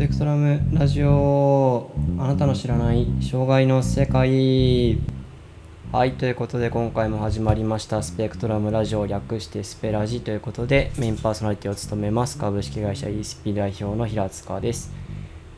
[0.00, 4.98] スペクトラムラジオあなたの知らない障害の世界。
[5.92, 8.02] はいということで今回も始まりました。
[8.02, 12.38] スペクトラムラジオ略してスペラジということでメインパーソナリティを務めます。
[12.38, 14.90] 株式会社 ESP 代表の平塚です。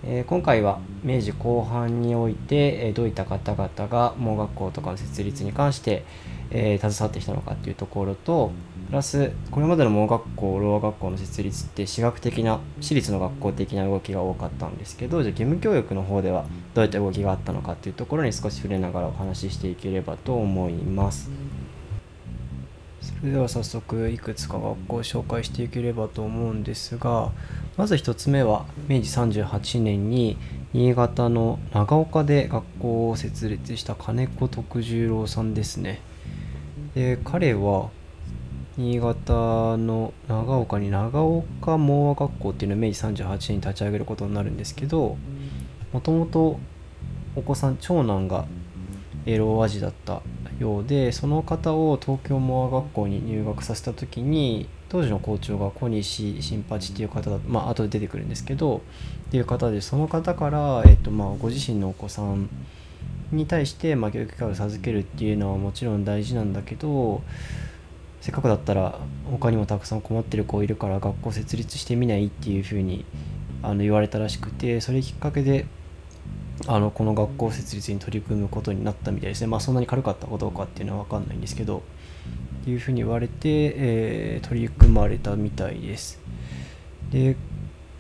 [0.03, 6.03] えー、今回は明治後半において、え、どういった方々が盲学校とかの設立に関して、
[6.51, 8.51] えー、携わってきたのかっていうところと
[8.93, 21.31] プラスこれまでの盲学校ろう学校の設立って私学的な私立の学校的な動きが多かったんですけどじゃあ義務教育の方ではどういった動きがあったのかっていうところに少し触れながらお話ししていければと思います。
[23.01, 27.33] それでは早速いくつか学校を紹介していければと思うんですが
[27.79, 30.37] まず1つ目は明治38年に
[30.75, 36.01] 新潟の長岡で学校を設立した金子徳十郎さんですね
[36.95, 37.91] で彼は
[38.79, 45.17] 新潟の長岡に長岡盲和学校っていうのを明治38年に立ち上げることになるんですけど
[45.93, 46.59] もともと
[47.37, 48.47] お子さん長男が
[49.27, 50.23] エローアジだった
[50.59, 58.83] ようでその方を東京モア学校に入学させた時に当時の校長が小西新八っていう方だまあ後で出てくるんですけど
[59.29, 62.49] っていう方でその方から、えっとまあ、ご自身のお子さん
[63.31, 67.23] に対して、まあ、教育機会を授けるっていうのはもちろん大事なんだけど
[68.23, 73.05] せっかくだったら他にもたくさん困ってる子いるから学校設立してみないっていうふうに
[73.65, 75.67] あの言われたらしくてそれきっかけで
[76.69, 79.49] あのこの学校設立に取り組むことになったみたいですね。
[79.49, 81.83] まあそんなに軽かったかどうかっていうのは分かんないんですけど
[82.61, 86.21] っていうふうに言われて、えー、取り組まれたみたいです。
[87.11, 87.35] で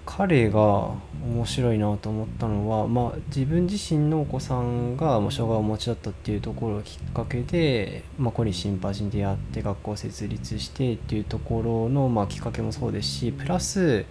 [0.04, 0.90] 彼が
[1.24, 14.04] 面白いなと思ったのは、まあ、自分自身のお子さんが障害をお持ちだったっていうところがきっかけで、まあ、コニシンパジに出会って学校を設立してっていうところの、まあ、きっかけもそうですしプラス、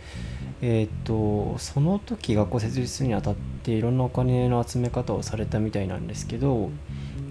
[0.62, 6.72] えーと、その時学校設立するにあたっていろんなお金の集め方をされたみたいなんですけど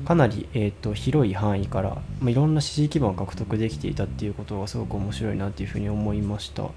[0.05, 6.71] かなり、えーと、広い範囲から、まあ、いろんな支持基盤を獲得できていたっていうことがすごく面白いなっていうふうに思いました。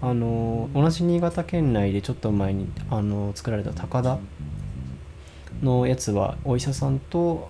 [0.00, 4.18] あの同じ新潟県内でちょっと前にあの作られた高田
[5.62, 7.48] のやつはお医者さんと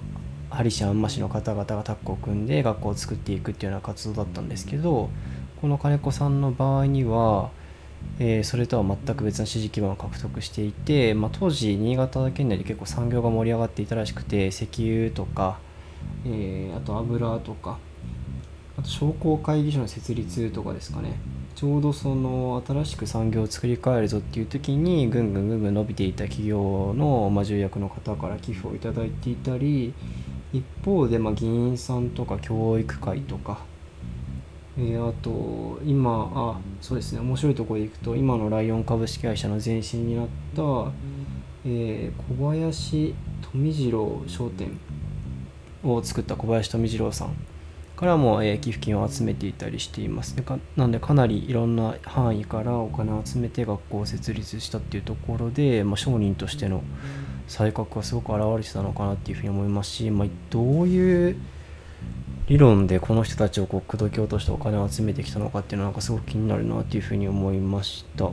[0.51, 5.11] 針師安間市の方々がタッグを組んで学校を作っていくっていうような活動だったんですけど
[5.61, 7.51] この金子さんの場合には、
[8.19, 15.59] えー、それとは全く別の支持基盤を獲得していて、まあ、当時新潟県内で結構産業が盛り上がっていたらしくて石油とか、
[16.25, 17.79] えー、あと油とか
[18.79, 21.21] あと商工会議所の設立とかですかね。
[21.59, 29.93] ちょうどその新しく産業を作り変えるぞっていう時にぐんぐんぐんぐん伸びていた企業の、ま、重役の方から寄付をいただいていたり
[30.53, 33.65] 一方で、ま、議員さんとか教育会とか、
[34.79, 40.63] えー、あと今あそうですね面白いところでいくと今のライオン株式会社の前身になった、
[41.67, 43.17] えー、小林
[43.51, 44.79] 富次郎商店
[45.83, 47.48] を作った小林富次郎さん
[47.99, 50.37] からも、え寄付金を集めていたりしています。
[50.37, 50.45] ね
[50.77, 56.85] なのでかなりいろんな範囲からお金を集めて学校を設立したっていうところで、まあ、商人としての
[57.49, 61.37] 才覚がすごく現れてたのかなっていうふうに思いますし、まあ、どういう
[62.47, 68.31] 理論でこの人たちをこう口説き落としてお金を集めてきたのかっていうのはなんかすごく気になるなっていうふうに思いました。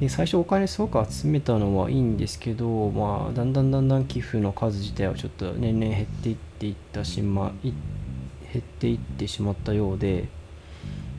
[0.00, 7.68] で最初お金すごく集めたのはいいんですけど、まあ、だんだんだんだん寄付の数自体はちょっと年々減っていっていったし、まあ、
[8.52, 10.28] 減っていってしまったようで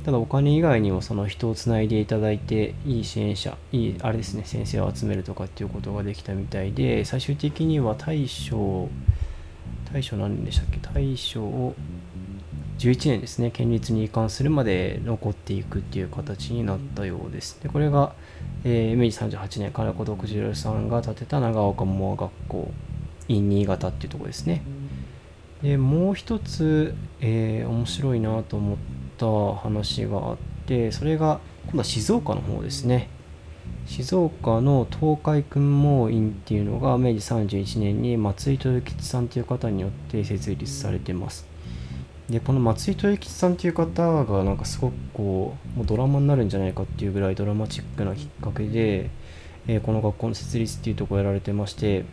[0.03, 8.89] ただお金以外にもその人をつないでいただいていい支援者いいあれですね先生を集めるとかっていうことができたみたいで最終的には大将
[9.93, 10.79] 大将何でしたっけ？
[10.79, 11.75] 大将を
[12.79, 17.59] 11年ですね県立に移管するまで残っていくっていう形になったようです。
[17.61, 18.13] でこれが、
[18.63, 22.71] えー、明治38年金子徳次郎さんが建てた長岡盲学校
[23.27, 24.63] in 新潟っていうとこですね。
[25.63, 28.77] でもう一つ、えー、面白いなと思っ
[29.17, 33.09] た話があってそれが今度は静岡の方ですね。
[33.85, 41.45] 静岡の東海訓盲院っていうのが明治31年に松井豊吉さんという方によって設立されてます。
[42.29, 49.09] でこの松井豊吉さんという方がなんかすごくこうもうドラマになるんじゃないかっていうぐらいドラマチックなきっかけで、
[49.67, 52.05] えー、この学校の設立っていうとこをやられてまして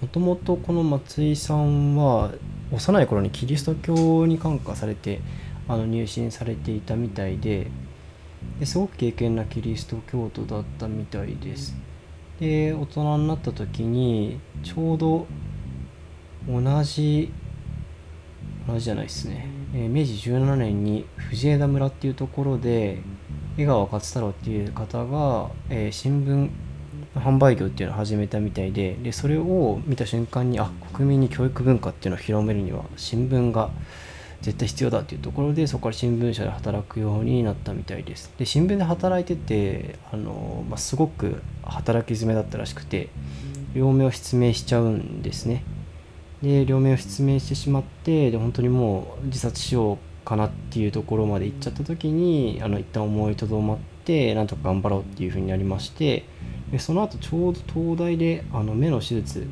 [0.00, 2.32] もともとこの松井さんは
[2.72, 5.20] 幼い頃にキリスト教に感化されて
[5.66, 7.66] あの入信されていたみたいで
[8.60, 11.74] ですごく敬虔なキリスト教徒だったみたいです。
[12.38, 15.26] で大人になった時にちょうど
[16.46, 17.32] 同じ
[18.68, 22.98] 同じじゃないですね、え、明治17年に藤枝村っていうところで、
[23.56, 26.50] 江川勝太郎っていう方が、えー、新聞
[27.14, 33.70] 販売業っていうのを始めたみたいででそれを見た瞬間にあ国民に教育文化っていうのを広めるには新聞が
[34.40, 38.32] 絶対必要だっていうところでそこから新聞社で働くようになったみたいです。
[38.38, 43.08] で新聞で働いててあの、まあ、すごく働き詰めだったらしくて
[43.74, 45.64] 両目を失明しちゃうんですね。
[46.42, 53.97] で両目を失明してしまってで本当にもう自殺しようかなっていうところまで行っちゃった時にあの一旦思いとどまって
[54.34, 56.24] なんとか頑張ろうっていうふうになりまして
[56.70, 59.46] でその後ちょうど東大であの目の手術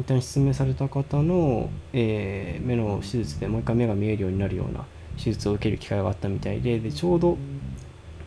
[0.00, 4.84] 一旦失明された方の、えー、目の手術でもう一回目が見えるようになるような
[5.16, 7.36] 手術を受ける機会があったみたいででちょうど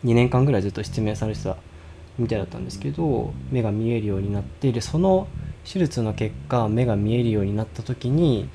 [0.04, 1.56] 2年間ぐらいずっと失明されてた
[2.18, 5.26] みたいだったんですけど目が見えるようになってでその
[5.64, 8.48] 手術の結果目が見えるようになった時に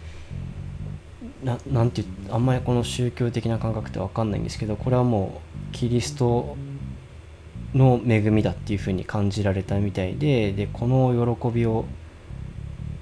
[1.43, 5.41] ななんてあんまりこの宗教的な感覚って分かんないんですけどこれはも
[5.71, 6.55] うキリスト
[7.73, 11.85] の恵みだっていうふうに感じられたみたいででこの喜びを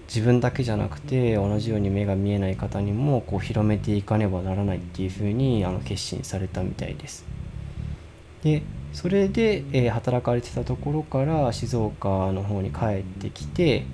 [0.07, 7.25] 自分だけじゃなくて同じように目が見えない方にもこう広めていかねばならないっていうふうにあの決心されたみたいです。
[8.42, 13.86] でそれで、えー、働かれてたところから静岡の方に帰ってきて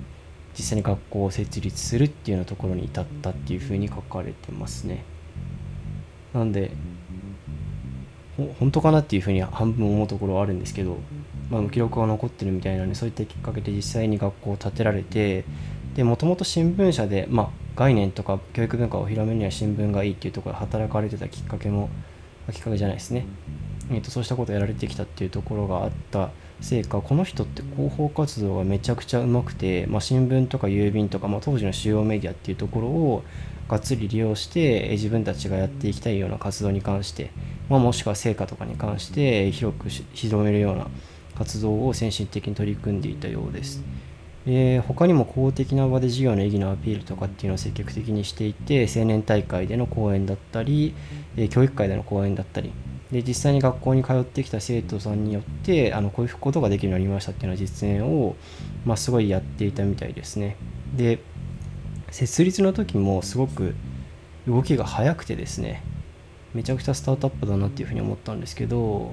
[0.56, 5.04] 実際に学校を設立するっていうようなところに至ったっていうふうに書かれてますね。
[6.32, 6.70] なんで
[8.58, 10.98] 本当かなっていうふうに半分思うところはあるんですけど、
[11.50, 15.44] まあ、記録が残ってるみたいなんでそういったきっかけで実際に学校を建てられて
[15.94, 21.88] でもともと新聞社で、まあ、概念とか教育文化を広めるには新聞がいいっていうところで働かれてたきっかけも
[22.52, 23.26] きっかけじゃないですね、
[23.90, 26.30] えーと、そうしたことをやられてきたっていうところがあった。
[26.60, 33.24] せいかこの人って広報活動がめちゃくちゃうまくて、まあ、新聞とか郵便とか、まあ、当時の主要メディアっていうところを
[33.68, 37.30] がっつり利用して自分たちがやっていきたいような活動に関して、
[37.68, 40.86] まあ、もしくは成果とかに関して広く広めるような
[41.36, 43.82] 活動を先進的に取り組んでいたようです。
[44.46, 50.94] で他にも公的な場で事業の意義のアピールとかっていうのを積極的にしていて青年大会での講演だったり、
[51.36, 52.72] え教育会での講演だったり
[53.10, 58.36] で実際に学校に通ってきた生徒さんによってあのこういうことができるようになりましたっていうような実演を、
[58.84, 60.56] まあ、すごいやっていたみたいですね。
[60.96, 61.18] で
[62.10, 63.74] 設立の時もすごく
[64.46, 65.82] 動きが速くてですね
[66.56, 69.10] めちゃくちゃスタートアップだなっていうふうに思ったんですけど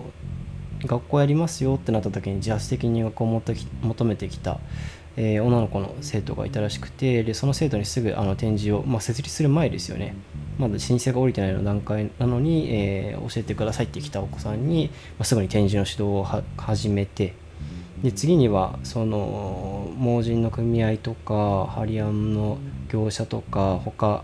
[0.86, 3.42] 学校やりますよってなった時に自発的に学校を
[3.82, 4.60] 求めてきた
[5.16, 10.16] えー、女の子の生徒がいたらしくてでその生徒にすぐあの展示を、まあ、設立する前ですよね。
[10.58, 17.34] まだ申請が下りてないの段階なのに、えー、教えてくださいって来たお子さんに、まあ、すぐに展示の指導を始めて
[18.04, 24.24] で次にはその盲人の組合とかハリアンの業者とか他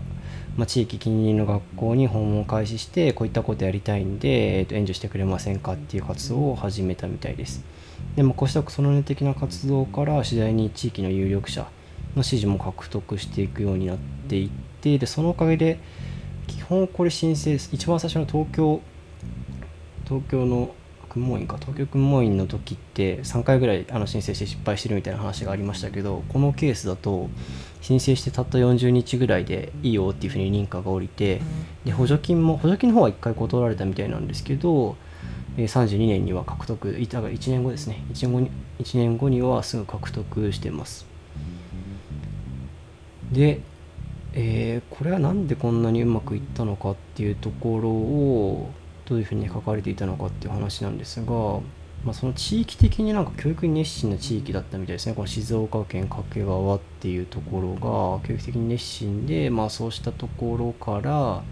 [0.60, 7.64] まあ、地域近隣の学校に訪問を開始してこういったことやりたいんで、えー、と援助してくれませんかっていう活動を始めたみたいです。
[8.18, 11.66] でもこうしたその的な活動から次第に地域の有力者
[12.18, 13.98] の支持も獲得していくようになっ
[14.28, 14.50] ていっ
[14.82, 15.80] てでそのおかげで
[16.48, 18.82] 基本これ申請一番最初の東京
[20.04, 20.76] 東京の
[21.10, 21.58] 公務員か？
[21.58, 27.30] 東京公務員の時って3回ぐらいあの申請して失敗してるみたいな話がありましたけどこのケースだと
[27.82, 31.42] 申請してたった40日ぐらいでいいよっていうふうに認可が下りて
[31.84, 34.96] で補助金も補助金の方は1回断られたみたいなんですけど
[35.58, 41.06] 32年には獲得、だから1年後ですね1年後に、1年後にはすぐ獲得してます。
[43.32, 43.62] で、
[44.34, 48.70] えー、これは何でこんなにうまくいったのかっていうところを
[49.10, 51.32] どういうふうに書かれていたのかっていう話なんですが、
[52.06, 61.44] まあ、その地域的になんか教育に熱心な地域だったみたいですねこの静岡県掛川っていうところが教育的に熱心で、まあ、そうしたところから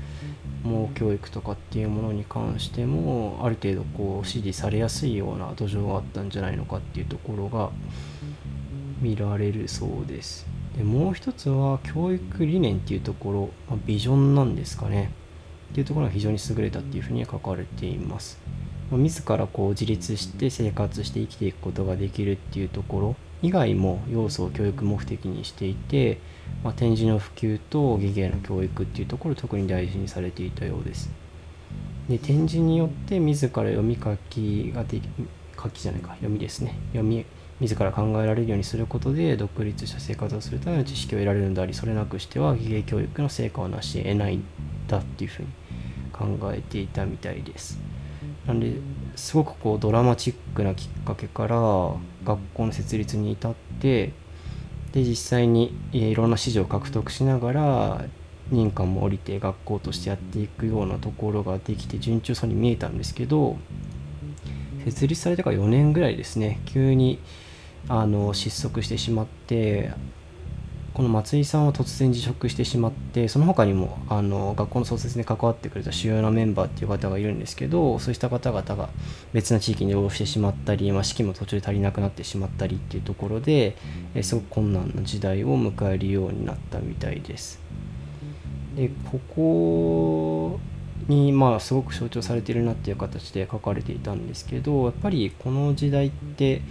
[0.63, 7.71] 盲教育とかっていうものに関してもある程度こう支持されやすいような土壌があったんじゃないのかっていうところが
[9.01, 10.47] 見られるそうです。
[10.77, 15.11] でもう一つは教育理念っていうところ、まあ、ビジョンなんですかね
[15.71, 18.39] っていうところが非常に優れたっていうふうに書かれています。
[18.91, 26.19] まあ、自らこう自立して生活して生きていくことができるっていうところ以外も要素を教育目的にしていて、
[26.63, 31.09] まあ、展示の普及と技芸の教育っていうところを特に大事にされていたようです。
[32.09, 35.09] で展示によって自ら読み書きができ
[35.61, 37.25] 書きじゃないか読みですね読み
[37.59, 44.43] 自ら考えられるようにすることで独立した生活をするための知識を得られるのでありそれなくしては技芸教育の成果を成し得ないん
[44.87, 45.47] だっていうふうに
[46.13, 47.79] 考えていたみたいです。
[48.45, 48.75] なんで
[49.15, 51.57] すごくこうドラマチックなきっかけから
[52.23, 54.13] 学校の設立に至って
[54.93, 58.05] で実際にいろんな支持を獲得しながら
[58.51, 63.57] 認可も下りて学校としてやっていくようなところができて順調そうに見えたんですけど
[64.85, 67.19] 設立されてから4年ぐらいですね急に
[67.89, 69.91] あの失速してしまって
[70.97, 78.89] この松井さんは突然辞職してしまってその他にもあの学校の創設に関わってくれた主要なメンバーっていう方がいるんですけどそうした方々が
[79.31, 83.77] 別な地域に移動してしまったり、まあ、資金も途中で足りなくなってしまったりっていうところで、
[84.15, 87.61] えすごく困難な時代を迎えるようになったみたいです。
[88.75, 90.59] でここ
[91.07, 96.61] にまあすごく象徴されてるなっていう形で書かれていたんですけどやっぱりこの時代って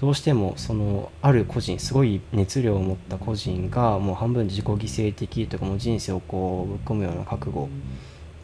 [0.00, 7.68] どうしてもそのある個人すごい熱量を持った個人がもう半分自己犠牲的とかもう人生をこうぶっ込むような覚悟。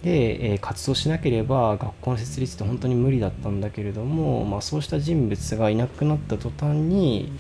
[0.03, 7.33] で、え、活動しなければ学校の設立って本当に無理だったんだけれども、まあ、そうした人物がいなくなった途端に、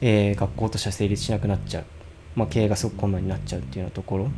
[0.00, 1.84] えー、学校としては成立しなくなっちゃう、
[2.34, 4.30] まあ、経営がすごく困難になっちゃうっていうようなところ。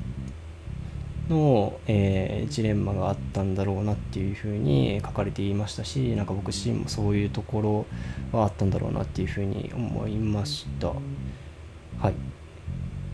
[1.29, 7.87] の、えー、ジレンマがあったんだろうなっていうふうに書かれていましたしなんか僕自身もそういうとこ
[8.33, 10.89] ろはあったんだろうなっていうふうに思いました。
[10.89, 12.15] はい。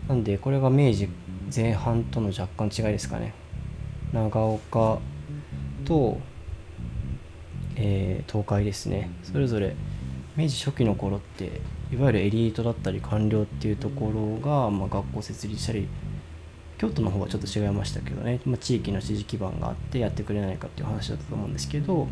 [0.09, 1.09] なんでこれが明治
[1.54, 3.35] 前半との若干違いですかね。
[4.12, 4.99] 長岡
[5.85, 6.18] と、
[7.76, 9.11] えー、東海ですね。
[9.23, 9.75] それぞれ
[10.37, 11.61] 明治初期の頃って
[11.92, 15.88] いわゆるエリートだったり官僚っていうところが、まあ、学校設立したり
[16.78, 22.09] 京都の方はちょっと違いましたけどね、まあ、地域の支持基盤があってやってくれないかっていう話だったと思うんですけど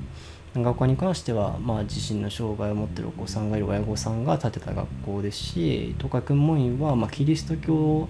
[0.54, 8.08] 長岡に関しては、まあ、自身の障害を持ってるお子さんがいる親御さんが建てた学校ですし東海君門院は、まあ、キリスト教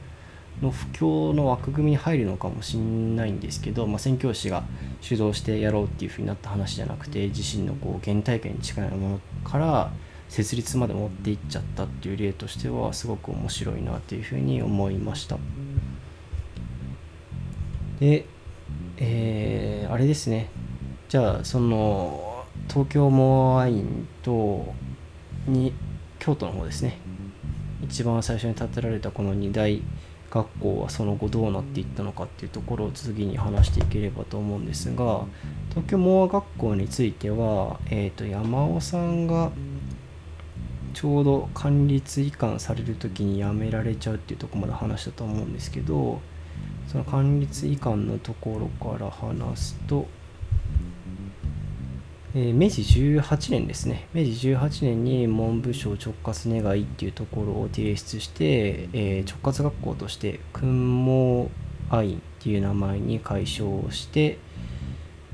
[0.60, 4.64] の布教の枠組みに入るのかもしれないんですけど、まあ、宣教師が
[5.00, 9.92] 主導してやろうっていうふうになった話じゃなくて自身のこう原体験に近いものから
[10.28, 15.36] 設立まで持っていっちゃったっていう例としてはすごく面白いなというふうに思いました。
[18.02, 18.24] で、
[18.96, 20.48] えー、あれですね。
[21.08, 24.74] じゃあその東京モアインと
[25.46, 25.72] に
[26.18, 26.98] 京都の方ですね。
[27.84, 29.80] 一番最初に建てられたこの2大
[30.30, 35.26] 学校はその後どうなっていったのかっていうところを次に話していければと思うんですが
[35.68, 39.52] 東京モア学校については、えー、と山尾さんが
[40.94, 46.20] ちょうど管立移管される時に辞められちゃうっていうとこまで話したと思うんですけど
[46.92, 50.06] その管立移管のところから話すと、
[52.34, 54.08] え、明治18年ですね。
[54.12, 61.48] 明治18年に文部省直轄願いっていうところを提出して、え、直轄学校として訓毛
[61.88, 64.36] アインっていう名前に改称して、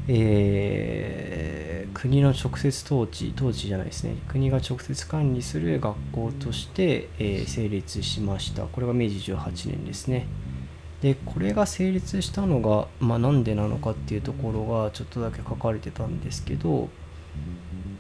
[0.07, 4.15] えー、国の直接統治統治じゃないですね。
[4.29, 8.63] 国が直接管理する学校として、えー、成立しました。
[8.63, 10.29] これが明治18年ですね。
[11.03, 16.89] でこれが成立したのが、まあ、なんでなのかっていうところがちょっとだけ書かれてたんですけど、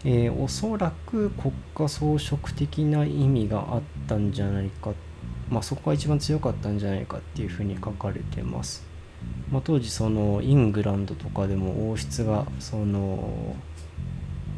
[0.04, 4.92] えー、おそらく国家装飾的な意味があったんじゃないか、
[5.48, 8.86] まあ、そこが一番強かったんじゃないかっていうふうに書かれてます。
[9.50, 13.56] まあ、当時そのイングランドとかでも王室がその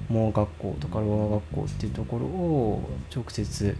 [0.08, 2.82] 盲学校とかロー学校っていうところを
[3.14, 3.76] 直接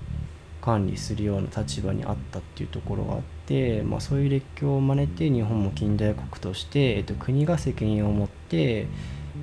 [0.61, 8.87] 管理するような立場にあったっていうところがあって、まあ、そういう列強を真似て日本も近代国として、えっと、国が責任を持って、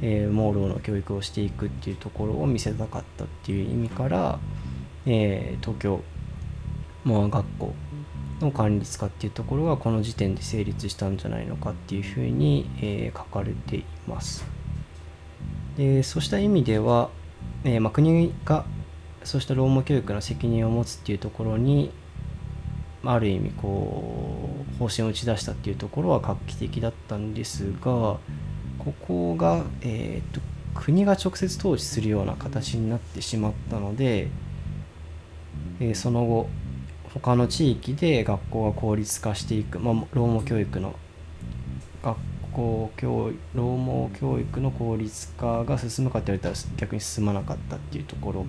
[0.02, 4.40] えー、盲ろの教育をしていくっていうところを見せたかったっていう意味から、
[5.06, 6.02] えー、東京
[7.04, 7.74] 盲学校
[8.42, 14.46] の管理化っていうところがこの時点で成立したんじゃないのかっていうふうに、えー、書かれています。
[15.78, 17.10] でそうした意味では、
[17.64, 18.66] えーまあ、国が
[19.28, 21.92] そうしたローマ教育の責任を持つっていうところに
[23.04, 28.20] ある意味こう方針を打ち出したっていうところは画期的だったんですがこ
[29.06, 30.40] こが、えーと、
[30.76, 34.30] 国が直接統治するような形になってしまったので、
[35.82, 36.48] えー、その後
[37.14, 40.96] 他の地域で学校が効率化していく、まあ、ローマ教育の
[42.02, 42.18] 学
[42.54, 48.46] 校教ローマ教育の効率化が進むかって言われたら逆に進まなかったっていうところ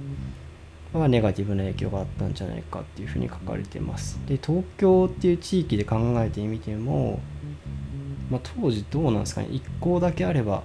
[0.99, 4.19] はネガティブな影響があったんじゃないかっていうふうに書かれてます。
[4.27, 7.21] で東京っていう地域で考えてみても、
[8.31, 10.63] まあ、当時どうなんですかね1校だけあれば、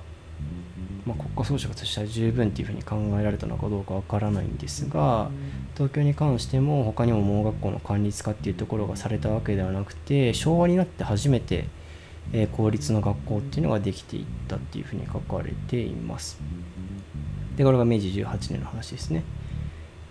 [1.06, 5.30] まあ、国家総書としては十分っていうふうに考えられたのかどうかわからないんですが
[5.76, 11.66] 東京に関しても他にも盲学校の管理化っていうところがされたわけではなくて昭和になって初めて、
[12.32, 16.40] えー、公立の学校っていうのができていったっていうふうに書かれています。
[17.58, 19.24] でこれが明治18年の話ですね。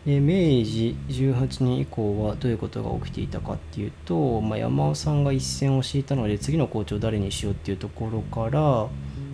[0.07, 8.89] で明治18年以降はどういうことが起きていたかっていうと、まあ、山尾さんが一線を敷いたので次の校長を誰にしようっていうところから、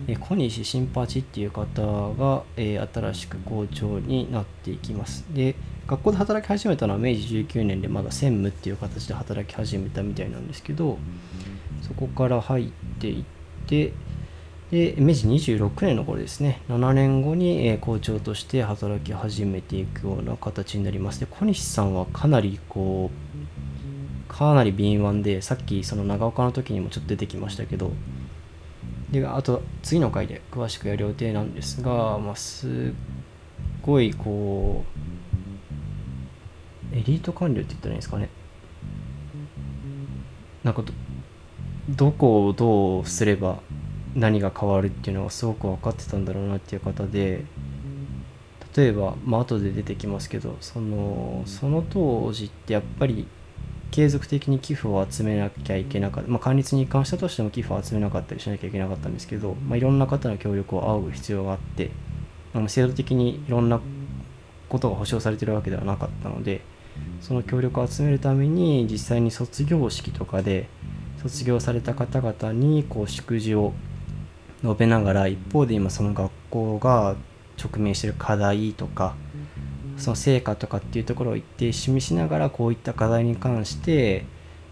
[0.07, 5.25] え小西新八っていう方が、えー新しく校長になっていきます。
[5.33, 5.55] で
[5.87, 10.99] 学校で働き始めたのは明治19年でまだ専務っていう形で働き始めたみたいなんですけど
[11.81, 13.23] そこから入っていっ
[13.65, 13.91] て
[14.71, 23.19] で明治26年の頃ですね7年後に、えー校長として働き始めていくような形になりますで小西さんはかなりこう
[24.31, 27.91] かなり敏腕でさっきその長岡の時にもちょっと出てきましたけど
[29.11, 32.71] であと次の回で詳しくやる予定なんですが、まあ、すっ
[33.81, 34.83] ごいこ
[36.93, 38.29] うエリート官僚って言ったらいいんですかね。
[40.63, 40.93] なんかど
[41.89, 43.59] どこをどうすれば
[44.15, 47.45] 何が変わるっていうのがすごく分かってたんだろうなっていう方で
[48.75, 53.27] 例えばまあ後で出てきますけどそのその当時ってやっぱり
[53.91, 61.89] 継続的に寄付を集めなきゃいけなかった、まあ、管理に関したとしても寄付を集めなかったりしなきゃいけなかったんですけど、まあ、いろんな方の協力を仰ぐ必要があって
[62.53, 63.79] あの制度的にいろんな
[64.69, 66.61] ことが保障されてるわけではなかったので
[67.21, 70.67] その協力を集めるために実際に卒業式とかで
[71.21, 73.73] 卒業された方々にこう祝辞を
[74.63, 77.15] 述べながら一方で今その学校が
[77.61, 79.15] 直面してる課題とか
[79.97, 84.23] その成果とかっていうところを一定示しながらこういった課題に関して、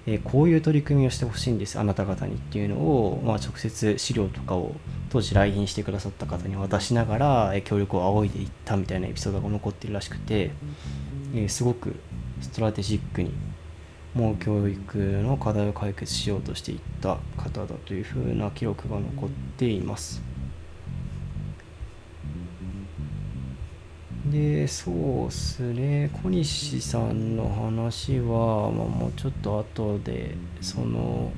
[0.05, 4.71] えこういう取り組みをしてほしいんですあなた方にっていうのを、まあ、直接資料とかを
[5.09, 10.51] 当時来賓してくださった方に渡しながら、え協力を仰いでいったみたいなエピソードが残ってるらしくて、
[11.35, 11.97] えすごく
[12.41, 13.33] ストラテジックに
[14.17, 20.23] もう教育の課題を解決しようとしていった方だというふうな記録が残っています。
[24.31, 31.31] でそうっすね小西さんの話は、まあ、もうちょっと後でその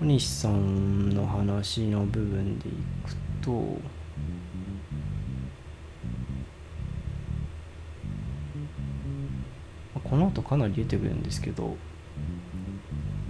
[0.00, 3.78] 小西さんの話の部分でいくと
[10.10, 11.76] この後かなり出てくるんですけど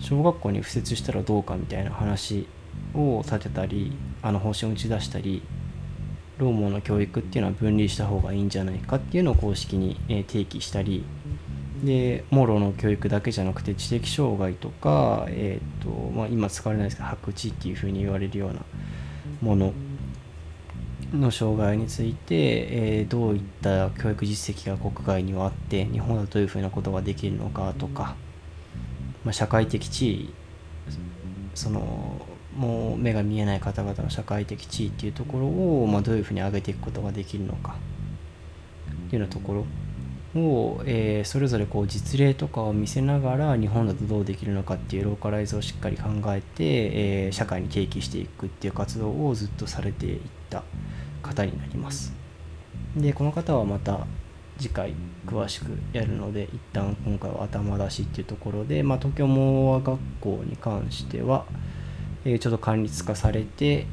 [0.01, 2.47] 小学校に敷設したらどうかみたいな話
[2.95, 5.43] を立てたりあの方針を打ち出したり
[6.39, 11.05] ローモの教育っていうのは分離した方がいいんじゃないかっていうのを公式にえ提起したり
[11.85, 18.61] でモロの教育だけじゃなくて知的障害とか、えーとまあ、今使われないですけど白知っていうふうに言われるような
[19.43, 19.73] もの
[21.13, 22.35] の障害について、
[23.01, 28.17] えーどういった教育実績が国外にはあって日本だとどういうふうなことができるのかとか、
[29.25, 30.35] まあ、社会的地位
[31.55, 32.21] その
[32.57, 37.77] もう目が見えない方々の社会的地位っていうところを、まあ、どういうふうに上げていくことができるのか
[39.07, 39.65] っていうようなところ。
[40.35, 46.65] を、えーそれぞれこう実例とかを見せながら日本だとどうできるのかっていうローカライズをしっかり考えて、
[47.27, 50.63] えー社会に提起していくっていう活動をずっとされていった
[51.23, 52.13] 方になります。
[52.97, 54.07] でこの方はまた
[54.59, 54.95] 次回
[55.27, 61.47] 詳しくやるので一旦今回は頭出しっていうところで、まあ、東京盲和学校に関しては、
[62.25, 63.87] えーちょっと管理化されて、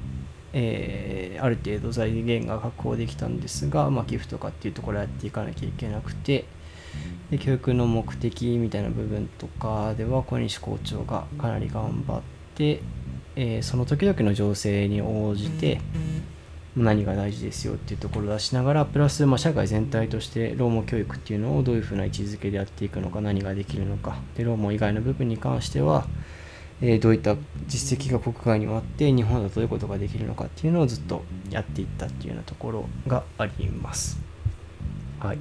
[0.54, 6.46] えーある程度財源が確保できたんですが、まあ、寄付とかっていうところをやっていかなきゃいけなくて
[7.30, 12.22] で教育の目的みたいな部分とかでは小西校長がかなり頑張っ
[12.56, 12.82] て、
[13.36, 15.80] えーその時々の情勢に応じて
[16.76, 24.18] 何が大事ですよっていうところを出しながらプラス、まあ、社会全体としてローモ教育っていうのをどういうふうな位置づけでやっていくのか何ができるのか。
[24.36, 26.08] でローモ以外の部分に関しては、
[26.82, 27.36] えどういった
[27.66, 34.20] 実績が国外にはあって日本だとどういうことができるのかっていうのをずっとやっていったっていうようなところがあります。
[35.20, 35.40] はい、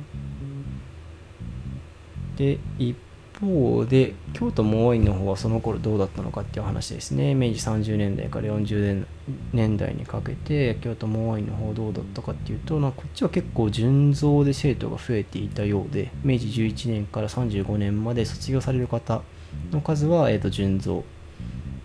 [2.37, 2.97] で一
[3.39, 7.35] 方で京都モアイの方はその頃どうだったのかっていう話ですね。
[7.35, 9.05] 明治30年代から40
[9.53, 19.23] 年代にかけて京都モアイの方どうだったかっていうとなこっちは結構純増で生徒が増えていたようで明治11年から35年まで卒業される方
[19.71, 21.05] の数は、えー、と純増。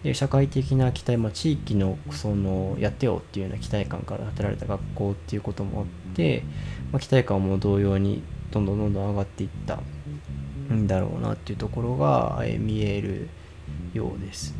[0.04, 5.86] で社会的な期待、まあ、地域のそのやってよっていうような期待感から建てられた学校っていうこともあっ
[6.16, 6.44] て、
[6.92, 9.80] まあ、期待感も同様にどんどんどんどん上がっていった
[10.74, 13.30] んだろうなっていうところが、見える
[13.94, 14.54] ようです。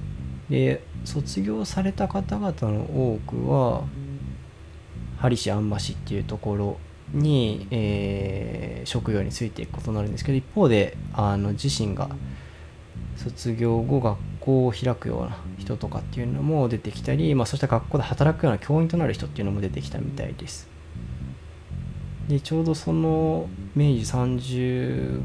[0.50, 3.84] で卒業された方々の多くは
[5.18, 6.78] 針師安橋っていうところ
[7.14, 12.10] に、えー職業についていくことになるんですけど一方であの自身が
[13.16, 20.70] 卒業後学校を開くような人とかっていうのも出てきたり、まあ、そして学校で働くような教員となる人っていうのも出てきたみたいです。
[22.28, 25.22] でちょうどその明治35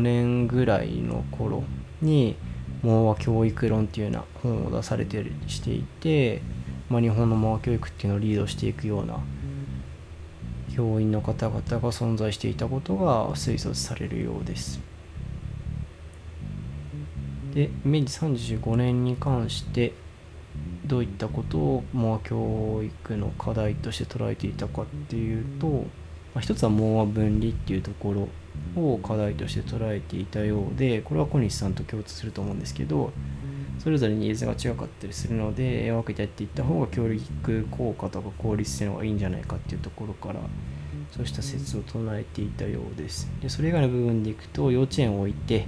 [0.00, 1.62] 年ぐらいの頃
[2.00, 2.36] に
[2.82, 6.42] 盲和教育論っていうような本を出されてしていて、
[6.88, 9.18] まあ、日本の盲和教育っていうのをリードしていくような
[10.74, 14.80] 教員の方々が存在していたことが推察されるようです。
[17.58, 19.92] で明治35年に関して
[20.86, 25.82] どういったことを盲和教育の課題として捉えていたかっていうと、ま
[26.36, 28.28] あ、一つは盲和分離っていうところ
[28.80, 33.10] を課題として捉えていたようでこれは小西さんと共通すると思うんですけど
[33.80, 40.38] それぞれニーズが違かったりするので分けてやっていった方が教育効果とか効率性の方がいいんじゃないかっていうところから
[41.10, 43.28] そうした説を唱えていたようです。
[43.42, 45.66] でそれ以外の部分でいくと幼稚園を置いて、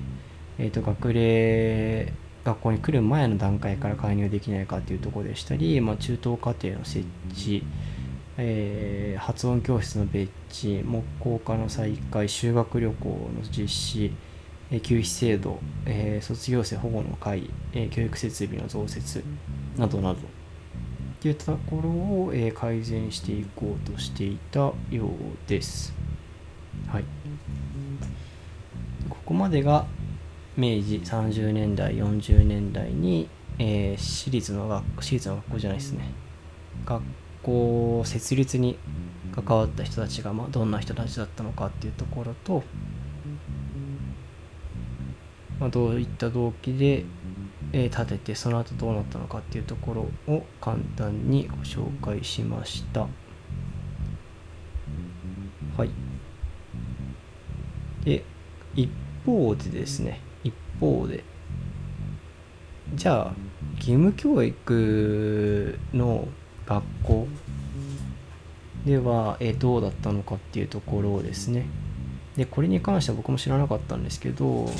[0.60, 2.12] えー、と学齢
[2.44, 7.64] 学校に来る前の段階から介入できないかっていうところでしたり、まあ、中等課程の設置
[8.42, 14.12] えー、発音教室の別置木工科の再開修学旅行の実施、
[14.70, 19.22] えー、給費制度、えー、卒業生保護の会、え教育設備の増設
[19.76, 20.20] などなど
[21.20, 25.06] といったところを、え改善していこうとしていたよう
[25.46, 25.92] です。
[26.88, 27.04] はい、
[29.08, 29.86] ここまでが
[30.56, 36.12] 明治30年代40年代に、え私立の学私立の学校じゃないですね
[36.86, 37.02] 学
[37.42, 38.78] 校設立に
[39.32, 42.62] 関わった人たちが、まあ、どんな人たちだったのかっていうところと、
[45.58, 47.04] まあ、どういった動機で、
[47.72, 49.94] えー、立ててその後どうなったのかっていうとこ
[50.26, 53.06] ろを簡単にご紹介しました。
[55.76, 55.90] はい。
[58.04, 58.24] で、
[58.74, 58.90] 一
[59.24, 60.20] 方でですね、
[60.80, 61.22] 方で、
[62.94, 63.34] じゃあ、
[63.76, 66.26] 義務教育の
[66.66, 67.28] 学校
[68.84, 71.66] では、えどうだったのかっていうところですね。
[72.36, 74.70] で、これに関しては僕も知らなかったんですけど、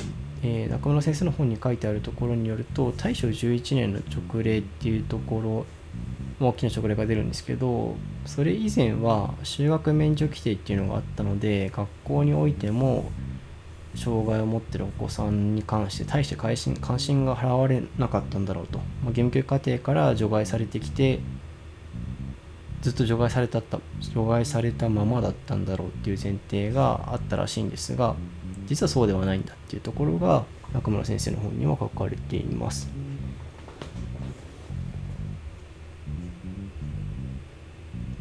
[0.42, 5.66] えー、中村先生の本に書いてあるところによると、大正11年の直令っていうところ、
[6.40, 13.10] 大きな直令が出るんですけど、それ以前は修学免除規定っていうのがあったので、学校においても、
[13.94, 21.20] 障害を持ってるお子さんに関して大して関心関心が払われなかったんだろうと、まあ、義務教育課程から除外されてきて
[22.82, 23.62] ずっと除外された
[24.14, 28.14] 除外されたままだったんだろうっていう前提があったらしいんですが
[28.66, 32.88] 実はそうではないんだっていうところが中村先生の本には書かれています。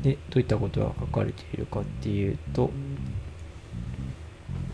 [0.02, 2.72] でどういったことが書かれているかっていうと、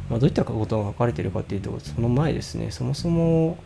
[0.10, 3.58] まあ、どういったことが書かれてるかっていうとその前ですねそもそも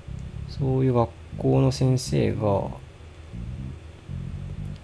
[0.48, 2.68] そういう学校の先生が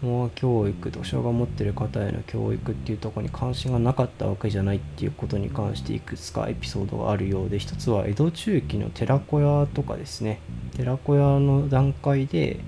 [0.02, 10.42] モア教育と障害を持ってる方への教育っていうとこに関心がなかったわけじゃないっていうことに関していくつかエピソードがあるようで一つは江戸中期の寺子屋とかですね
[10.76, 12.60] 寺子屋の段階で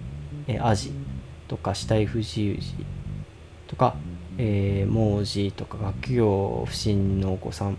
[0.48, 0.92] えアジ
[1.48, 2.74] とか死体不自由児
[3.68, 3.96] とか、
[4.38, 7.78] えー、盲児とか学業不振のお子さん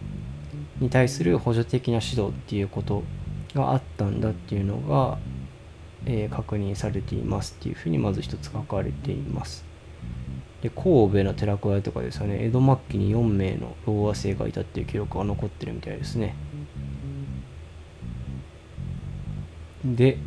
[0.80, 3.02] に対する補助的な指導っていうこと
[3.54, 5.18] があったんだっていうのが
[6.06, 9.64] えー、確認されていますっていうふうにまず一つ書かれています。
[10.62, 16.34] で神戸の寺子屋とかですよね江戸末期に4名の老和生がいたっていう記録が残ってるみたいですね。
[19.84, 20.18] で、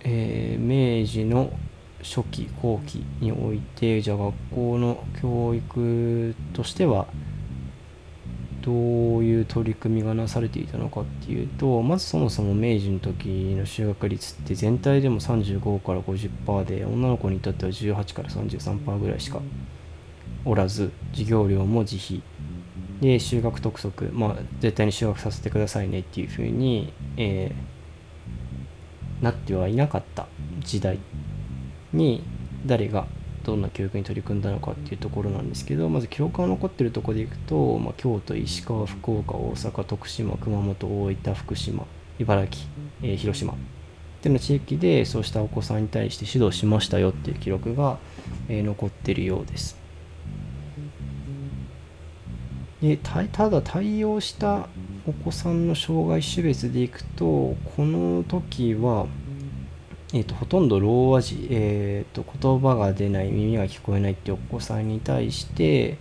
[0.00, 1.52] えー、明治の
[2.02, 7.06] 初期後期においてじゃあ学校の教育としては
[8.62, 19.40] どういう取り組みがなされていたのかっていうとまずそもそも明治の時の就学率って全体でも35から50%で女の子に至っては18から33%ぐらいしか
[20.44, 22.22] おらず授業料も自費。
[23.00, 24.10] で修学督促。
[24.12, 30.26] まあ絶対に修学させてくださいねっていうふうに、えー、なってはいなかった
[30.60, 31.00] 時代
[31.92, 32.22] に
[32.64, 33.06] 誰が
[33.44, 41.86] どんな教育に取り組んだのかっていうところなんですけどまず記録が残ってるとこでいくと、まあ、京都石川福岡大阪徳島熊本大分福島
[42.18, 42.66] 茨城、
[43.02, 43.56] えー、広島っ
[44.22, 47.98] ていうの地域でそうしたお子さんに対して指導しましたよっていう記録が、
[48.48, 49.76] えー、残ってるようです。
[52.80, 54.68] でただ対応した
[55.06, 59.06] お子さんの障害種別でいくとこの時は
[60.14, 65.96] えーと、ほとんどロー和字、えーと、言葉が出ない耳が聞こえないってお子さんに対して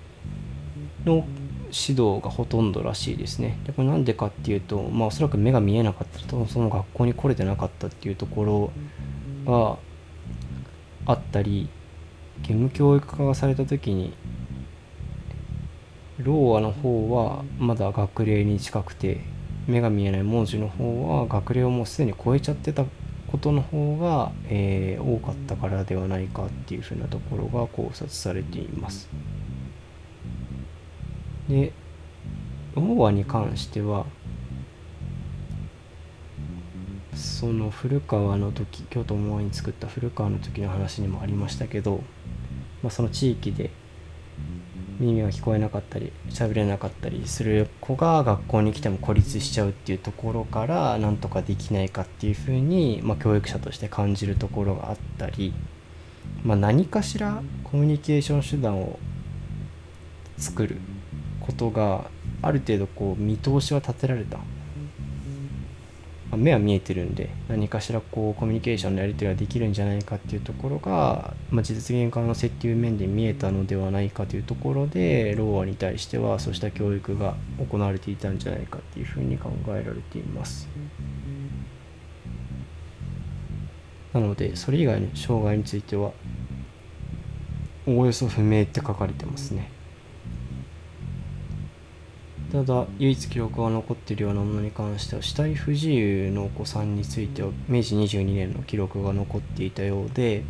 [1.05, 1.25] の
[1.71, 3.57] 指導がほとんどらしいですね。
[3.65, 8.71] でこれなんでかっていうと、まあ、おそらく目が見えなかったとその学校に来れてなかったっていうとこ
[9.45, 9.77] ろが
[11.05, 11.69] あったり
[12.39, 14.13] 義務教育化がされた時に
[16.17, 19.21] ローアの方はまだ学齢に近くて
[19.67, 22.83] 目が見えない文字の方は学齢をもうすでに超えちゃってた
[23.31, 29.09] ことの方が、えー、多かったからではないかっていうふうなところが考察されています。
[31.47, 31.71] で、
[32.75, 34.05] 大和に関しては、
[37.13, 42.03] その古川の時京都モアに作った古川の時の話にもありましたけど、
[42.81, 43.71] まあ、その地域で
[45.01, 55.53] 耳が聞こえなかったり喋れなかったりする子が学校に来ても孤立しちゃうっていうところからなんとかできないかっていうふうに、まあ、教育者として感じるところがあったり、
[56.43, 58.99] まあ、何かしらコミュニケーション手段を
[60.37, 60.77] 作る
[61.39, 62.05] ことが
[62.43, 64.37] ある程度こう見通しは立てられた
[66.31, 77.35] ま、目は見えてるんで何かしらこうコミュニケーションのやり取りができるんじゃないかっていうところが、まあ、実現可能性っていう面で見えたのではないかというところでローアに対してはそうした教育が
[77.69, 80.67] 行われていたんじゃないかっていうふうに考えられています。
[84.13, 86.11] なのでそれ以外の障害については
[87.87, 89.69] おおよそ不明って書かれてますね。
[92.51, 100.43] ただ唯一記録が残っているようなものに関しては死体不自由のお子さんについては明治22年の記録が残っていたようで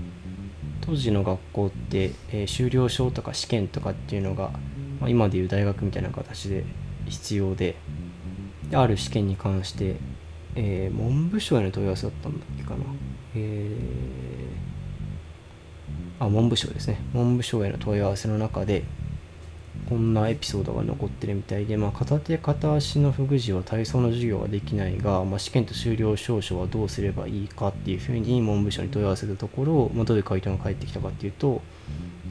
[0.82, 4.50] 当時の学校って、えー、修了証とか試験とかっていうのが、
[5.00, 6.66] まあ、今でいう大学みたいな形で
[7.08, 7.76] 必要で
[8.72, 9.98] である試験に関して、
[10.56, 12.78] えー、文部省への問い合わせだったんだっけかな、
[13.36, 17.00] えー、あ文部省ですね。
[17.14, 18.86] 文部省への問い合わせの中で
[19.92, 31.62] こんなエピソードが残ってるみたいで、まあ、片手片足の不具児は体操の授業ができないが、まあ、試験と終了証書はどうすればいいかっていうふうに文部省に問い合わせたところ、まあ、どういう回答が返ってきたかっていうと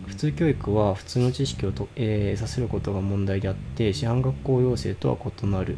[0.06, 5.76] 普通教育は普通の知識をと、えー、得させることが問題であって市販学校要請とは異なる。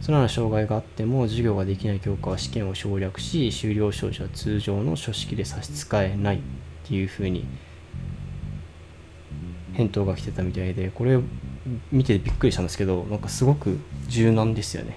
[0.00, 6.40] そのような障害があっても授業ができない教科は試験を省略し終了証書は通常の書式で差し支えないっ
[6.86, 7.46] ていうふうに
[9.74, 11.18] 返答が来てたみたいでこれ
[11.92, 14.96] 見てびっくりしたんですけどなんかすごく柔軟ですよね。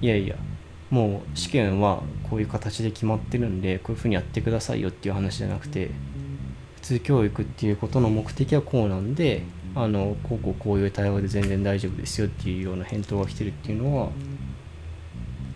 [0.00, 0.36] いやいや
[0.90, 5.90] もう試験はこういう形で決まってるんでこういうふうにやってくださいよっていう話じゃなくて
[6.76, 9.42] 普通教育っていうことの目的はこうなんで
[9.74, 14.08] あのこうこうこういう対話で全然大丈夫ですよっていうような返答が来てるっていうのは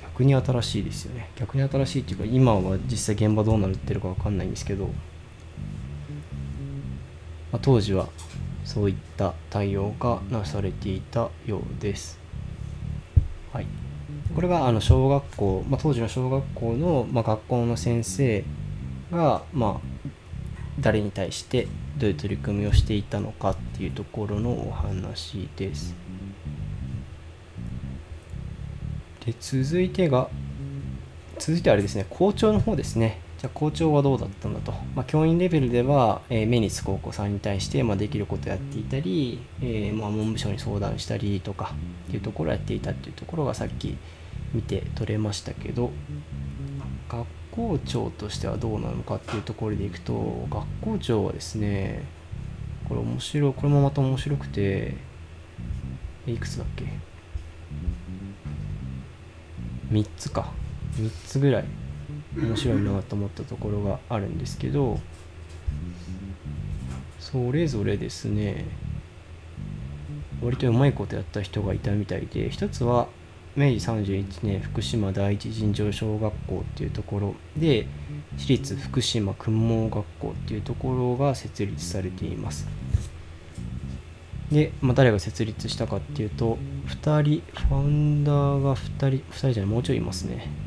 [0.02, 1.30] 逆に新しいですよね。
[1.34, 4.90] 逆に新しいっていうか今は実際現場どうなってるか分かんないんですけど
[7.54, 8.08] まあ、当時は
[8.64, 12.18] そういった対応がなされていたようです。
[13.52, 13.66] はい、
[14.34, 18.42] これがあの小学校、まあ、当時の小学校の、まあ、学校の先生
[19.12, 20.10] が、まあ、
[20.80, 25.94] 誰に対してどういう取り組みをしていたのかっていうところのお話です。
[29.24, 30.28] で続いてが
[31.38, 41.74] 続いてあれですね校長の方ですねゃあ校長はどうだったんだと、まあ、教員レベルでは、えー、目につくお子さんに対して、まあ、できることをやっていたり、えー、まあ、文部省に相談したりとか
[42.08, 43.96] っていうところをやっていたっていうところがさっき
[44.52, 45.90] 見て取れましたけど
[47.08, 52.04] 学校長としてはどうなのかっていうところでいくと学校長はですね
[52.88, 54.94] これ面白いこれもまた面白くて
[56.26, 56.84] いくつだっけ
[59.90, 60.52] ？3つか。
[60.96, 61.64] 3つぐらい。
[62.36, 64.98] 面白いなと思ったところがあるんですけど
[67.20, 68.64] それぞれですね
[70.42, 73.08] 割とうまいことやった人がいたみたいで一つは
[73.56, 77.86] 明治31年福島第一尋常小学校っていうところで
[78.36, 82.66] 私立福島訓問学校っていうところが設立されています。
[84.50, 90.63] で、まあ、誰が設立したかっていうと2人ファウンダーが2人2人じゃないもうちょいいますね。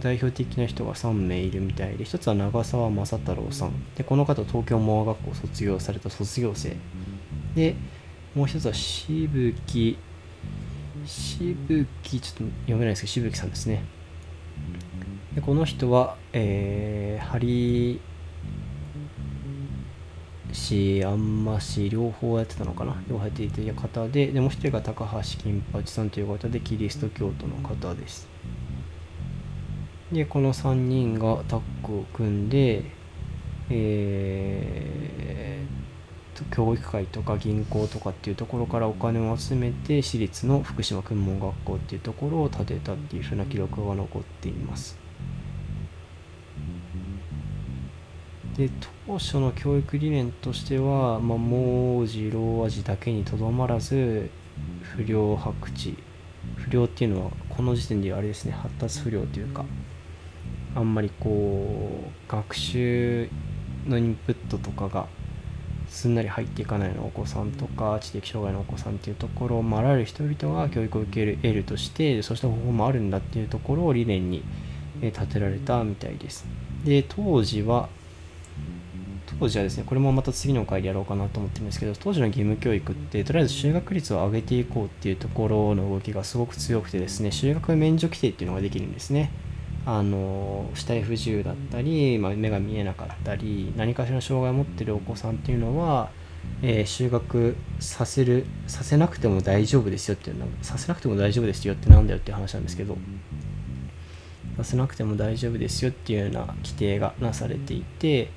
[0.00, 3.72] 代表的な人が3名いるみたいで一つは長澤正太郎さん。
[3.94, 6.76] でこの方東京モア学校卒業された卒業生。
[7.54, 7.74] で
[8.34, 9.98] もう一つは渋木
[11.06, 13.84] 渋木ちょっと読めないですけど渋木さんですね。
[15.34, 18.00] でこの人は、えー、針
[20.52, 23.00] 市、あんま市、両方やってたのかな？
[23.08, 28.28] 両方やっていた方で、でもう一人が高橋金八さんという方で、キリスト教徒の方です。
[30.12, 32.82] でこの3人がタッグを組んで、
[33.70, 44.98] えー、教育会とか銀行とかっていうところからお金を集めて私立の福島訓問学校っていうところを建てたっていうふうな記録が残っています。
[48.56, 48.68] で
[49.06, 54.28] 当初の教育理念としては、まあ、文字老和字だけにとどまらず
[54.82, 55.96] 不良白地
[56.56, 59.64] 不良っていうのはこの時点であれですね発達不良というか
[60.74, 63.28] あんまりこう学習
[63.86, 65.06] のインプットとかが
[65.88, 74.44] すんなり入っていかないようなお子さんとか知的障害のお子さんっていうところを、まあ、あらゆる人々が教育を受ける得るとしてそうした方法もあるんだっていうところを理念に
[75.02, 76.46] 立てられたみたいです。
[76.84, 77.88] で当時は
[79.38, 89.30] 当時はですねこれもまた次の回でやろうかなと思ってるんですけど当時の義務教育ってとりあえず就学率を上げていこうっていうところの動きがすごく強くてですね就学免除規定っていうのができるんですね。
[89.86, 96.10] あの死体不自由だったり、まあ、目が見えなかったり何かしらの障害を持ってるお子さんっていうのは、
[96.62, 102.96] えー、就学させるさせなくても大丈夫ですよっていうさせなくても大丈夫ですよってなんだよっていう話なんですけど
[104.58, 108.30] させなくても大丈夫ですよっていうような規定がなされていて、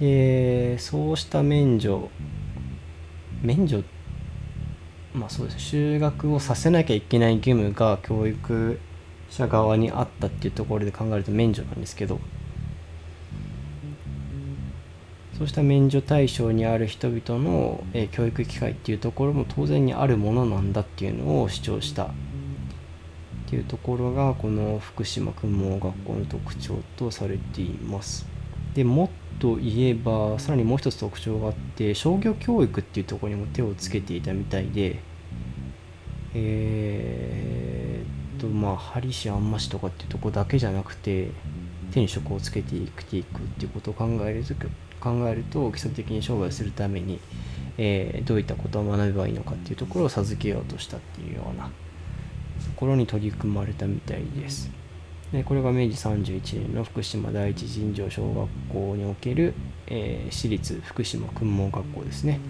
[0.00, 2.10] えー、そうした免除
[3.42, 3.82] 免除
[5.14, 8.78] まあそうです就学をさせなきゃいけない義務が教育
[9.30, 12.20] 者側にあったっていうところで考えると免除なんですけど
[15.38, 22.08] そうした免除対象にある人々の、え教育機会っていうところも当然にあるものなんだっていうのを主張したっ
[23.46, 28.26] ていうところがこの福島訓問学校の特徴とされています。
[28.74, 34.98] でもっと言えばさらにもう一つ特徴があって商業教育っていうところにも手をつけていたみたいで
[36.34, 37.57] えー
[38.38, 41.30] とまあ針師あんましとかっていうとこだけじゃなくて
[41.92, 44.54] 手に職をつけていくていくっていうことを考えると
[45.00, 47.20] 考えると基礎的に商売するために、
[47.76, 51.70] えー、どういったことを学べばいいのかっていうところを授けようとしたっていうようなと
[52.76, 54.70] ころに取り組まれたみたいです。
[55.32, 59.52] でこれが明治31年の福島第一尋常小学校における、
[59.86, 62.40] えー、私立福島訓問学校ですね。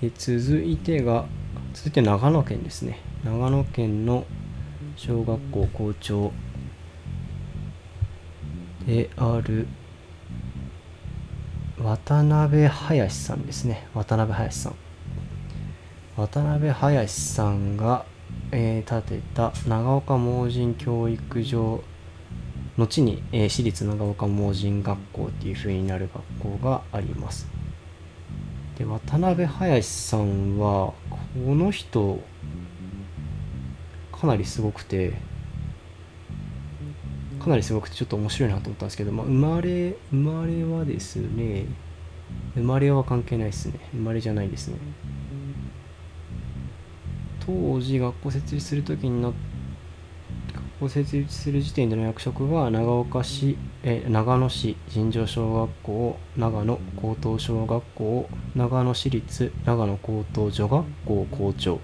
[0.00, 1.26] で続いてが
[1.76, 3.00] 続いて長野県ですね。
[3.22, 4.24] 長野県の
[4.96, 6.32] 小学校校長
[8.86, 9.68] である
[11.78, 13.86] 渡辺林さんですね。
[13.92, 14.74] 渡辺林さん。
[16.16, 18.06] 渡辺林さんが、
[18.52, 21.82] えー、建てた長岡盲人教育場
[22.78, 26.08] 後に、えー、私立長岡盲人学校っていう風になる
[26.40, 27.55] 学校があります。
[28.76, 32.20] で渡辺林さんはこの人
[34.12, 35.14] かなりすごくて
[37.40, 41.66] かなりすごくてちょっと面白いなと思ったんですけど、まあ、生まれ生まれはですね
[42.54, 43.78] 生まれは関係ないですね。
[43.92, 44.76] 生まれじゃないですね。
[47.44, 49.34] 当時学校設立するときにな学
[50.80, 61.78] 校設立する時点での役職は長岡市え長野市尋常小学校長野高等小学校長野市立長野高等女学校校長っ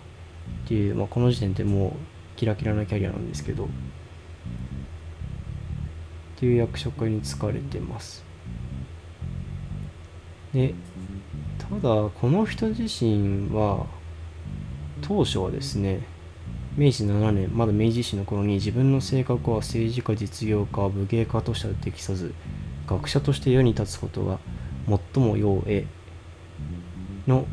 [0.68, 1.92] ていう、まあ、この時点でもう
[2.37, 3.68] キラキラなキャリアなんですけどっ
[6.37, 8.24] ていう役職に就かれてます。
[10.52, 10.74] で
[11.59, 13.87] ただこの人自身は
[15.00, 16.12] 当初はですね
[16.76, 22.32] 明治7年まだ明治維新の頃に自分の性格は政治家実業家武芸家としては適さず
[22.87, 24.38] 学者として世に立つことが
[25.14, 25.85] 最も要へ
[27.26, 27.46] の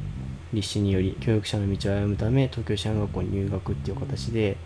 [0.53, 4.57] 立志により教育者の道を歩むため東京師範学校に入学っていう形で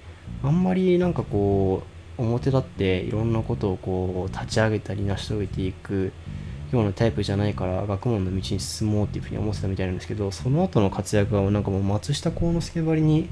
[0.44, 1.84] あんまりなんかこ
[2.18, 6.13] う表立っていろんなことをこう立ち上げたり成し遂げていく
[6.72, 13.30] ようなタイプじゃないから学問の道に進もうっていうふうに思ってたみたいなんですけどその後の活躍がなんかもう松下幸之助ばりに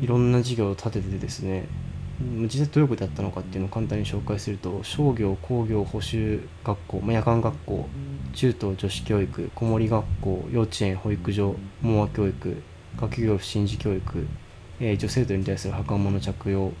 [0.00, 1.66] いろんな事業を立ててですね
[2.20, 7.88] 実際どういうことやったのかっていうのを簡単に紹介すると商業工業補習学校、まあ、夜間学校
[8.34, 12.62] 中等女子教育子守学校幼稚園保育所網和教育
[12.98, 14.26] 学業不審事教育
[14.80, 16.72] えー、女性徒に対する袴の着用、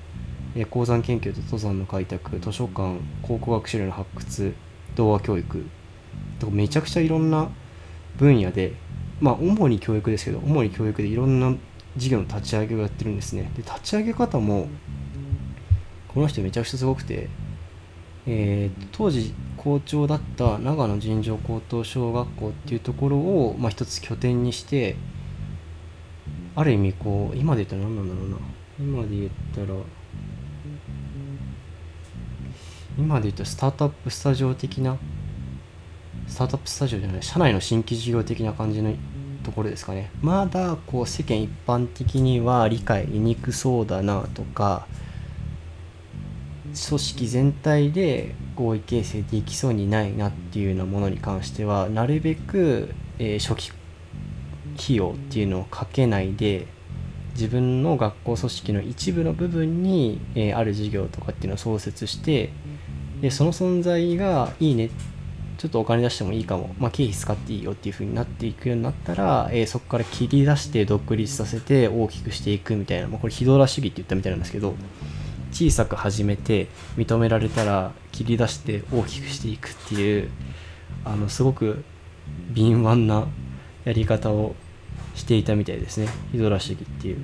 [0.56, 4.54] え、鉱山研究と登山の開拓図書館考古学資料の発掘
[4.96, 5.66] 童話教育
[6.38, 7.50] とかめちゃくちゃいろんな
[8.16, 8.72] 分野で
[9.20, 11.54] まあ主に教育ですけど主に教育でいろんな
[11.96, 13.50] 事業の立ち上げをやってるんですね。
[13.56, 14.68] で立ち上げ方も
[16.08, 17.28] この人めちゃくちゃすごくて、
[18.26, 24.96] えー、当時校長だった長野尋常高等小学校っていうところを、まあ、一つ拠点にして
[26.56, 28.36] ある意味こう今で言ったら何なんだろうな。
[28.78, 29.78] 今で言ったら
[32.98, 34.96] 今で言ったらスタートアップスタジオ的な
[36.26, 38.92] スタートアップスタジオじゃない社内の新規事業的な感じの
[39.50, 40.10] ところですかね。
[40.22, 44.86] まだこう世間一般的には理解しにくそうだなとか
[46.88, 53.72] 組織全体で合意形成できそうにないなっていうようなものに関してはなるべく、えー、初期
[54.78, 56.68] 費用っていうのをかけないで
[57.32, 62.50] 自分の学校組織の一部の部分に、えー、ある授業とかっていうのを創設して
[63.20, 64.90] でその存在がいいねっ
[65.60, 74.74] ちょっとお金出してもいいかも、まあ、経費使っていいよっていう風になっていくようになったら、えー、そこから切り出して独立させて大きくしていくみたいな、まあ、これヒドラ主義って言ったみたいなんですけど
[75.52, 80.30] 小さく始めて認められたら切り出して大きくしていくっていう
[81.04, 81.84] あのすごく
[82.52, 83.26] 敏腕な
[83.84, 84.54] やり方を
[85.14, 86.08] していたみたいですね。
[86.32, 87.18] ヒドラ主義っていう。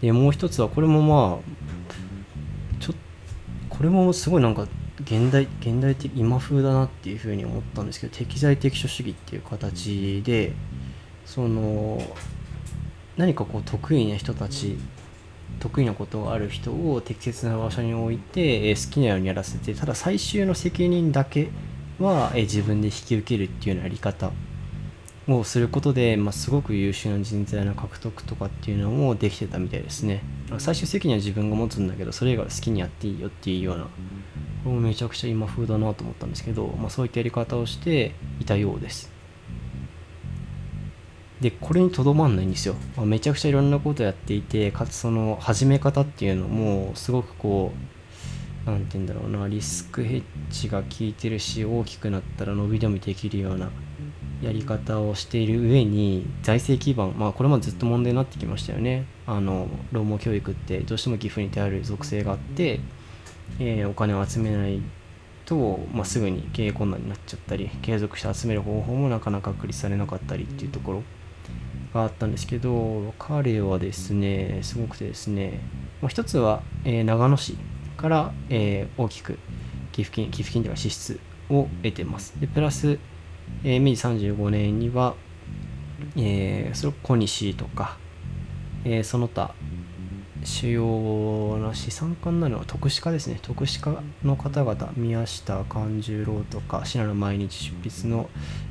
[0.00, 2.94] でもう一つはこれもまあちょ
[3.68, 4.68] これもすごいなんか
[5.00, 10.52] 現代現代的今風だなっていうふうに思ったんですけど適材適所主義っていう形で
[11.26, 12.00] その
[13.16, 14.78] 何かこう得意な人たち
[15.60, 21.48] 得意なことがある人を適切な場所に置いて、好きなようにやらせてただ最終の責任だけ
[21.98, 24.32] は、自分で引き受けるっていうようなやり方
[25.28, 30.22] をすることで、まあ、すごく優秀な人材の獲得とかっていうのもできてたみたいですね。
[30.58, 33.88] 最終責任は自分が持つんだけどそれ以外は好きにやっていいよっていうような
[34.64, 39.12] これもめちゃくちゃ今風だなと思ったんですけど、まあ、そういったやり方をしていたようです。
[41.40, 47.72] でこれにとどまんないんですよ、まあ、めちゃくちゃいろんなことやっていてかつその始め方っていうのもすごくこ
[48.66, 53.70] う何て言うんだろうなリスクヘッジが効いてるし大きくなったら伸び伸びできるような
[54.42, 59.04] やり方をしている上に財政基盤まあこれもずっと問題になってきましたよね。
[59.26, 62.80] あの労務教育ってどうしても寄付に頼る属性があって、
[63.58, 64.80] えー、お金を集めない
[65.44, 71.02] と、まあ、すぐに経営困難になっちゃったり継続して集める方法もなかなか確立されなかったりっていうところ
[71.92, 75.60] があったんですけど彼はですねすごくてですね、
[76.00, 77.56] まあ、一つは、えー、長野市
[77.96, 79.38] から、えー、大きく
[79.92, 82.34] 寄付金寄付金では支出を得てます。
[82.40, 82.98] でプラス
[83.62, 85.14] えー、明治35年には、
[86.16, 87.96] えー、それ小西とか、
[88.84, 89.54] えー、その他
[90.44, 93.38] 主要な資産家になるのは徳歯科ですね。
[93.42, 98.28] 徳歯科の方々宮下勘十郎とか信濃毎日執筆の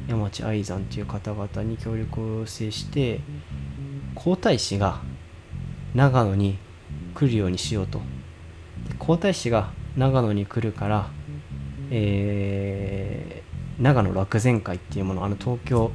[0.07, 3.21] 山地愛山という方々に協力を制して
[4.15, 5.01] 皇太子が
[5.95, 6.57] 長野に
[7.15, 8.01] 来るようにしようと。
[8.99, 11.09] 皇太子が長野に来るから、
[11.89, 15.91] えー長野落前会っていうものあの東京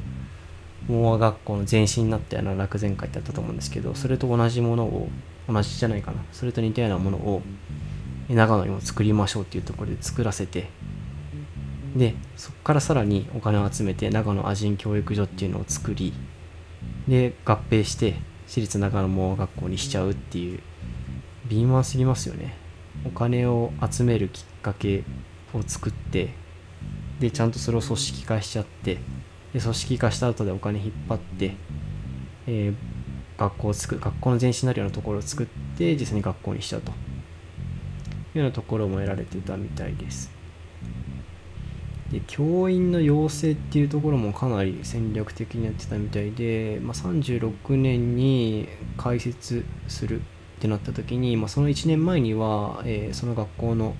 [0.88, 5.08] 盲和学校の前身になったような落前会ってあったと思うんですけどそれと同じものを
[5.48, 6.24] 同じじゃないかな。
[6.32, 7.42] それと似たようなものを
[8.28, 10.68] 長野にも作りましょうっていうところで作らせて
[11.96, 16.12] でそこからさらにお金を集めて長野亜人教育所っていうのを作り
[17.06, 18.16] で合併して
[18.46, 20.60] 私立長野盲和学校にしちゃうっていう
[21.46, 22.54] 敏腕すぎますよね。
[23.06, 25.04] お金を集めるきっかけ
[25.54, 26.34] を作って
[27.20, 28.98] でちゃんとそれを組織化しちゃって
[29.52, 31.54] で組織化した後でお金引っ張って、
[32.46, 35.46] えー、学校を作る学校の前身になるようなところを作っ
[35.76, 36.92] て実際に学校にしちゃうと。
[38.34, 40.30] いうようなところも得られてたみたいです。
[42.10, 50.24] で教員の養成っていうところもかなり戦略的にやってたみたいで、まあ、36年に開設するっ
[50.58, 53.94] てなった時に、まあ、その1年前には、えー、その学校の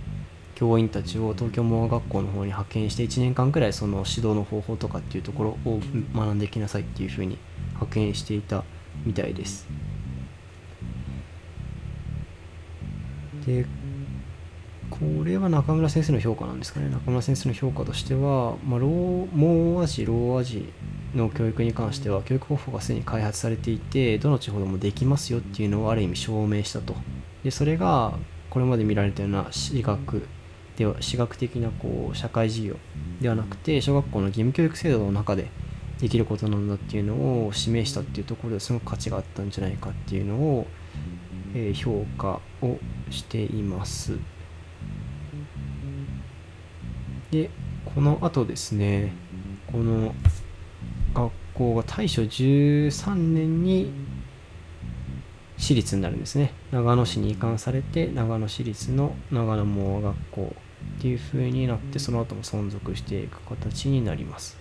[0.59, 5.80] 教員たちを東京盲学校の方に派遣して1年間くらいその指導の方法とかっていうところを
[6.12, 7.38] 学んできなさいっていうふうに
[7.74, 8.64] 派遣していた
[9.06, 9.68] みたいです。
[13.46, 13.66] で
[14.90, 20.72] これは中村先生の評価なんですかね中村先生の評価としては、まあ、盲和児老和児
[21.14, 26.96] の教育に関しては教育方法がすでに開発されていてどの地方でもできますよっていうのをある意味証明したと
[27.44, 28.18] でそれが
[28.50, 30.26] これまで見られたような私学
[30.78, 32.76] では私学的なこう社会事業
[33.20, 35.50] ではなくて小学校の義務教育制度の中で
[36.00, 40.68] できることなんだっていうのを示したっていうところですごく価値があったんじゃないかっていうのを、
[41.52, 42.78] えー、評価を
[43.10, 44.12] しています。
[47.32, 47.50] で
[47.84, 49.12] この後ですね
[49.72, 50.14] この
[51.12, 53.92] 学校が大正13年に
[55.58, 60.56] 私立になるんですね長野市に移管されて長野市立の長野盲学校
[60.99, 64.59] っていう風になってその後も存続していく形になります。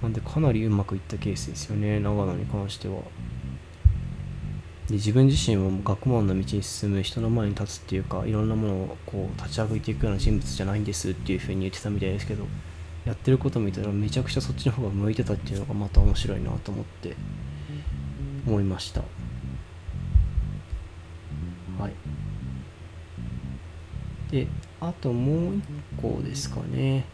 [0.00, 3.00] なんでかなりうまくいったケースですよね長野に関しては。
[4.88, 12.46] で自分自身は学問の道に進む人の前に立つっていうかいろんなものをこう立ち歩いていくような人物じゃないんですっていう風に言ってたみたいですけど
[13.06, 17.16] やってること見たらめちゃくちゃそっちの方が向いてたっていうのがまた面白いなと思って
[18.46, 19.00] 思いました。
[21.80, 21.92] はい。
[24.34, 24.48] で
[24.80, 25.62] あともう一
[26.02, 27.04] 個ですかね。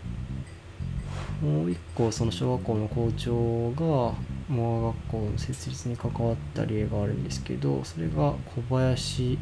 [1.42, 4.14] もう一個その小学校の校長が
[4.48, 9.38] モア学校の設立に関わった例があるんですけどそれが小林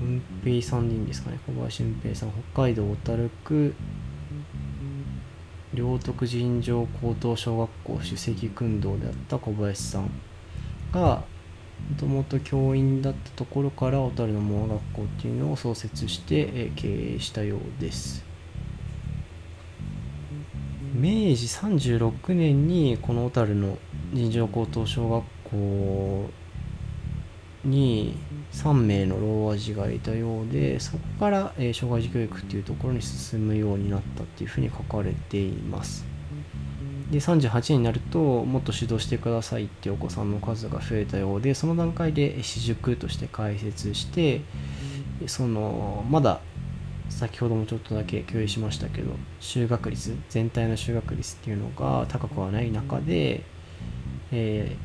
[0.00, 1.38] 運平さんでいいんですかね。
[1.46, 3.74] 小林運平さん北海道小樽区。
[5.74, 10.10] 両徳尋常高等小学校首席訓導であった小林さん
[10.90, 11.22] が
[11.90, 18.24] もともと教員だったところから小樽のモア学校っていうのを創設して、経営したようです。
[20.94, 23.78] 明治36年にこの小樽の
[24.14, 26.30] 尋常高等小学校
[27.64, 28.16] に
[28.52, 36.04] 3名の老和児がいたようでそこから、障害児教育っていうところに進むようになったっていうふうに書かれています。
[37.10, 44.40] で38になるともっと指導してくださいってお子さんの数が増えたようでその段階で私塾として開設して
[45.26, 46.40] そのまだ
[47.08, 53.44] 先ほどもちょっとだけ共有しましたけど就学率全体の就学率っていうのが高くはない中で、
[54.32, 54.76] え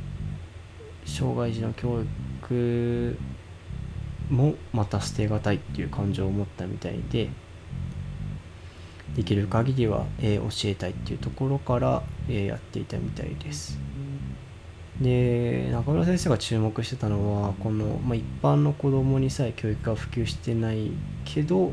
[1.03, 2.03] ー、障害児の教
[2.43, 3.17] 育
[4.29, 7.29] もまた捨てがたいっていう感情を持ったみたいで
[9.15, 13.79] できる限りは、えー、教えたいっていうところから、えー、やっていたみたいです。
[15.01, 20.91] で中村先生が注目してたのはこの、まあ、一般の子供にさえ教育が普及してない
[21.25, 21.71] けど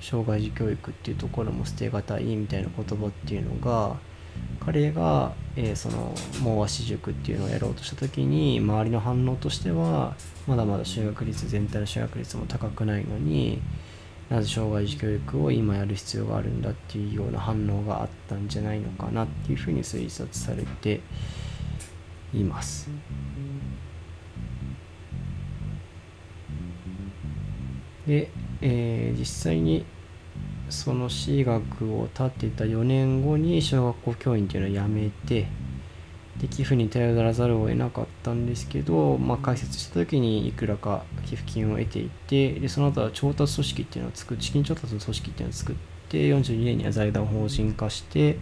[0.00, 3.96] 障害児教育っていうところも捨てがたいみたいな言葉っていうのが
[4.58, 13.62] 彼が、えー、その網和私塾っていうのをやろうとした時に周りの反応としてはまだまだ就学率全体の就学率も高くないのに
[14.32, 21.00] なぜ障害児教育を今やる必要があるんだっていうような反応があったんじゃないのかなっていうふうに推察されて
[22.32, 22.88] います。
[28.06, 28.30] で、
[28.62, 29.84] えー、実際に
[30.70, 35.46] その私学を立てた4年後に小学校教員っていうのを辞めて
[36.42, 45.76] で寄付に頼らざるを得なかったんですけど、まあ、開設した時にいくらか寄付金を得ていてでその後は調達組織っていうのを作る資金調達の組織っていうのを作っ
[46.08, 48.38] て42年には財団法人化して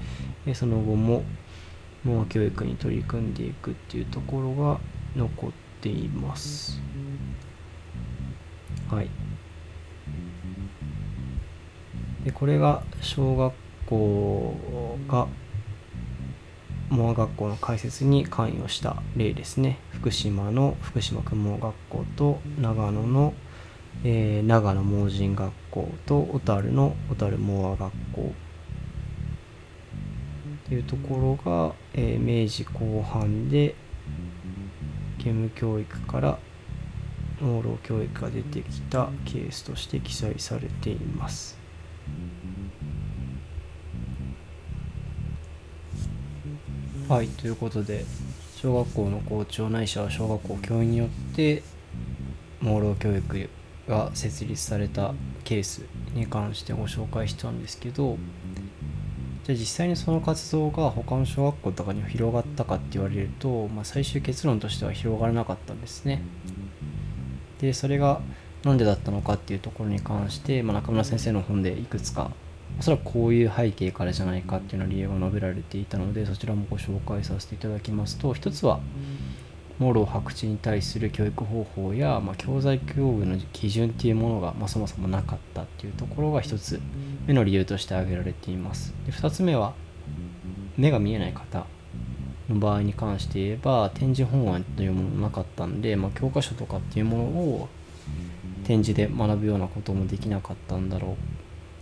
[0.54, 1.22] その後も
[2.02, 4.80] モア教育に取り組んでいくっていうところが
[5.14, 5.50] 残っ
[5.82, 6.80] ています。
[8.90, 9.10] はい。
[12.24, 13.52] でこれが小学
[13.86, 15.28] 校が
[16.90, 23.32] 盲学校の開設に関与した例ですね福島の福島区盲学校と長野の、
[24.04, 28.32] えー、長野盲人学校と小樽の小樽盲学校
[30.68, 33.74] というところが、えー、明治後半で
[35.18, 36.38] 義務教育から
[37.40, 41.58] 盲ろ教育が出てきたケースとして記載されています。
[47.10, 48.04] はいということで
[48.54, 51.64] 小学校の校長ないしは小学校教員によって
[52.60, 53.50] 盲ろ教育
[53.88, 55.82] が設立されたケース
[56.14, 58.16] に関してご紹介したんですけど
[59.42, 66.22] じゃあ実際にその活動が他の小学校とかに広がったかって言われると、まあ、最終結論としては広がらなかったんですね。
[67.60, 68.20] でそれが
[68.62, 72.30] 何でだったのかっていうところに関して、まあ、中村先生の本でいくつか
[72.80, 78.80] おそらくこういう背景からじゃないかっていうような理由が述べられていたのでそちらもご紹介させていただきますと一つは
[79.78, 86.80] モロ白痴に対する教育方法や、まあ、教材教具の基準っていうものが、まあ、そもそもなかったっていうところが一つ
[87.26, 88.94] 目の理由として挙げられています。
[89.04, 89.74] で2つ目は
[90.78, 91.66] 目が見えない方
[92.48, 97.68] の場合に関して言えば展示本案というものもなかったんで、まあ、教科書とかっていうものを
[98.64, 101.39] 展示で学ぶようなこともできなかったんだろう。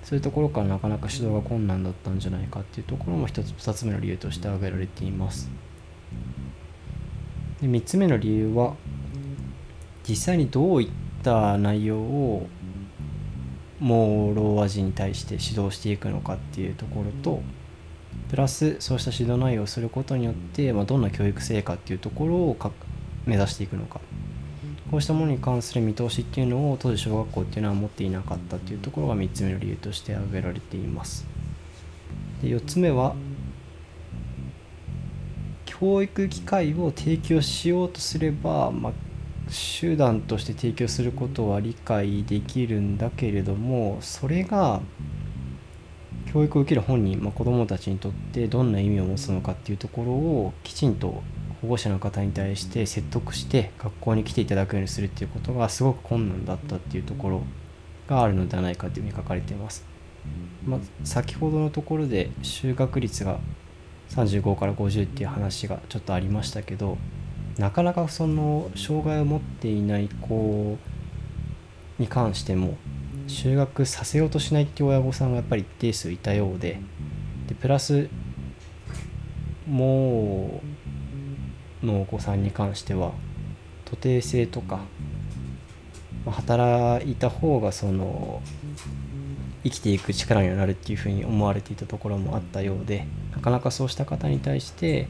[0.08, 5.50] そういうところからなかなか指導が困難だったんじゃないかっていうところも一つ2つ目の理由として挙げられています。
[7.60, 8.74] で3つ目の理由は
[10.08, 10.88] 実際にどういっ
[11.22, 12.46] た内容を
[13.80, 17.42] もう老和人に対して指導していくのかっていうところと
[18.30, 22.56] プラスそうした指導内容をすることによって、まあ、どんな教育成果っていうところを
[23.26, 24.00] 目指していくのか。
[24.90, 31.26] こうしたものに関する見通しっていうのを当時小学校っていうのは持っていなかったっていうところが3つ目の理由として挙げられています。
[32.42, 33.14] で4つ目は
[35.66, 38.92] 教育機会を提供しようとすれば、まあ、
[39.80, 44.80] 手段として提供することは理解できるんだけれどもそれが
[46.32, 51.22] 教育を受ける本人、まあ、子どもたちにとってどんな意味を持つのかっていうところをきちんと
[51.62, 57.42] 保護者の方に対して説得して学校に来ていただくようにするっていうことがすごく困難だったっていうところ
[58.08, 59.84] があるのではないかというふうに書かれています。
[60.64, 63.38] まあ、先ほどのところで就学率が
[64.10, 66.98] 35から50っていう話がちょっとありましたけど
[67.58, 70.78] なかなかその障害を持っていない子
[71.98, 72.76] に関しても
[73.26, 76.80] 就学させようとしないっていう親御さんがやっぱり一定数いたようで
[77.46, 78.08] でプラス
[79.66, 80.77] もう
[81.82, 83.12] のお子さんに関しては
[83.84, 84.80] 徒弟制とか
[86.26, 88.42] 働いた方がその
[89.64, 95.08] 生きていく力になるっていうふうに思われていたところもあったようでなかなかそうした方に対して、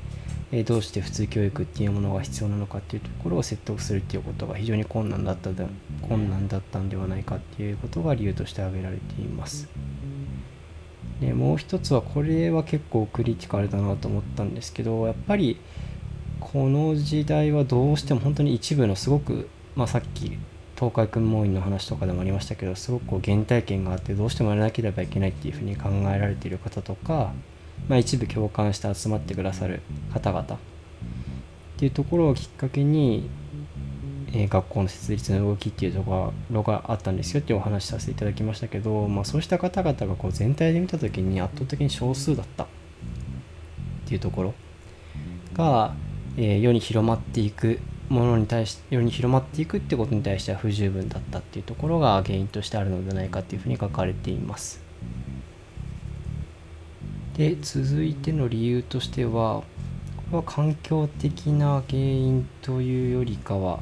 [0.53, 5.66] えどうして普通教育っていうものが必要なのかっていうところを説得するっていうことが非常に困難だったで
[6.09, 9.69] 困難だったんではないかっていうことが理由として挙げられています。
[11.21, 15.59] でもう一つはこれは結構クリティカルだなと思ったんですけどやっぱり
[16.53, 20.38] この時代はどうしても本当に一部のすごく、まあ、さっき
[20.76, 27.34] 東海君門院の話とかでもありましたけどすごくこう原体験があってどうしてもやらなければいけないっていうふうに考えられている方とか、
[27.86, 29.82] まあ、一部共感して集まってくださる
[30.14, 30.59] 方々っ
[31.76, 33.28] ていうところをきっかけに、
[34.28, 42.66] えー、学校の設立の動きっていうところがあったんですよっていうお話しさせていただきましたけど、まあ、そうした方々がこう全体で見た時に圧倒的に少数だったっ
[44.07, 44.55] ていうところ
[45.53, 45.92] が、
[46.41, 54.80] えー、世に広まっていくものに対し世に広まっていくってことに対しては不十分だったっていうところが原因としてあるのではないかっていうふうに書かれています。
[57.36, 59.62] で続いての理由としては
[60.16, 63.80] これは環境的な原因というよりかは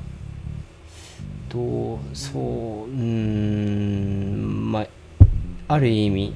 [1.49, 4.87] どうそううんまあ
[5.69, 6.35] ある意味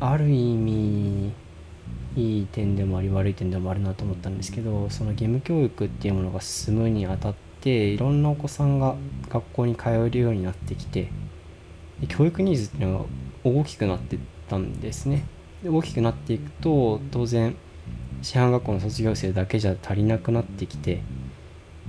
[0.00, 1.32] ある意味
[2.16, 8.96] いい点でもあり悪い点でもあるなと思ったんですけどその義務教育っていうものが進むにあたっていろんなお子さんが
[9.28, 11.08] 学校に通えるようになってきて
[12.08, 13.04] 教育ニーズっていうのが
[13.44, 15.24] 大きくなってったんですね。
[15.62, 17.56] で大きくなっていくと当然
[18.20, 21.02] 師範学校の卒業生だけじゃ足りなくなってきて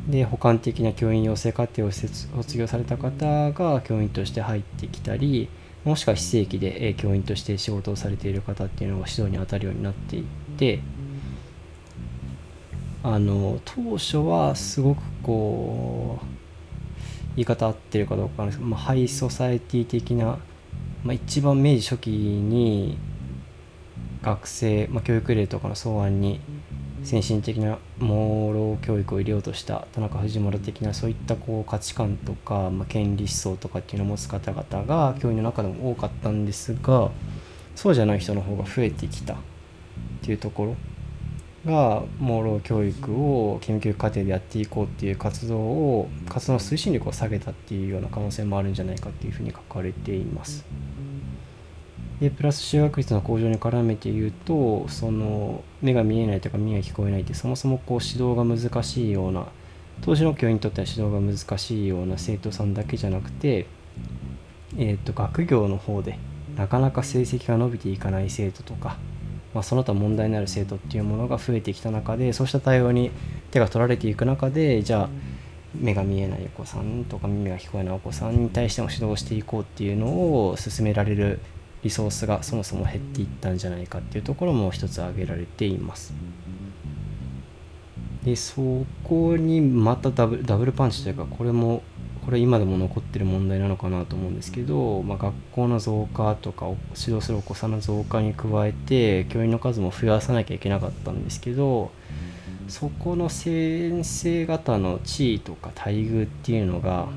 [0.08, 5.50] で補完的な教員養成課程を卒業された方が教員として入ってきたり
[5.84, 10.24] もしくは非正規で教員として仕事をされている方っていうのが指導に当たるようになっていっ
[10.58, 10.80] て
[13.04, 16.26] あの当初はすごくこう
[17.36, 20.38] 言い方合ってるかどうかなんですけど、まあ、ハイソサエティ的な、
[21.04, 22.98] まあ、一番明治初期に
[24.22, 26.40] 学生、まあ、教育例とかの草案に
[27.04, 37.12] 先進的な盲ろ教育を入れようとした田中藤村的なそういったこう価値観とか、まあ、権利思想とかっていうのを持つ方々が教員の中でも多かったんですが
[37.76, 39.38] そうじゃない人の方が増えてきたっ
[40.22, 40.76] ていうところ
[41.66, 50.66] が盲ろ教育を研究過程でやっていこうっていう活動を活動の推進力を下げたっていうような可能性もあるんじゃないかっていうふうに書かれています。
[52.20, 59.48] でプラス就学率の向上に絡めて言うとその目が見えないとか耳が聞こえないってそもそもこう指導が難しいような
[60.02, 63.68] 当時の教員にとっては指導が難しいような生徒さんだけじゃなくて、
[64.78, 66.18] えー、と学業の方で
[66.58, 68.98] なかなか成績が伸びていかない生徒とか、
[69.54, 73.12] まあ、その他問題になる生徒っていうものが増えてきた中でそうした対応に
[73.52, 75.10] 手が取られていく中でじゃあ
[75.76, 80.08] 目が見えないお子さんとか耳が聞こえないお子さんに対しても指導していこうっていうの
[80.50, 81.40] を進められる
[81.84, 86.14] リソースがそもそも減っていったんじゃないかっていうところも一つ挙げられています。
[88.24, 91.84] でそこにまたダブルパンチというかこれも
[92.26, 96.68] これ今でも残ってる問題なのかなと思うんですけど、まあ、学校の増加とか
[96.98, 101.92] 指導するお子さんの増加に加えて教員の数も増やさなきゃいけなかったんですけど
[102.70, 107.10] そこの先生方の地位とか待遇っていうのが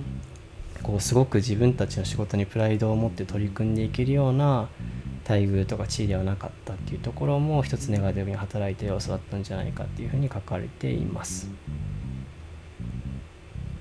[0.86, 4.68] こうすごく自分たちの仕事にプライドを持って取り組んでいけるような
[5.28, 11.50] 待遇とか地位ではなかったっていうところも一つネガティブに働いた要素だったんじゃないかっていうふうに書かれています。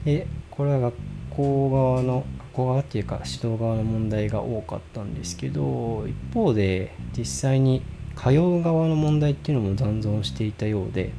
[0.03, 0.95] でこれは学
[1.29, 7.83] 校側の学校側っていうか指導側の問題が多かったんですけど一方で実際に
[8.15, 11.11] 通う側の問題っていうのも残存していたようで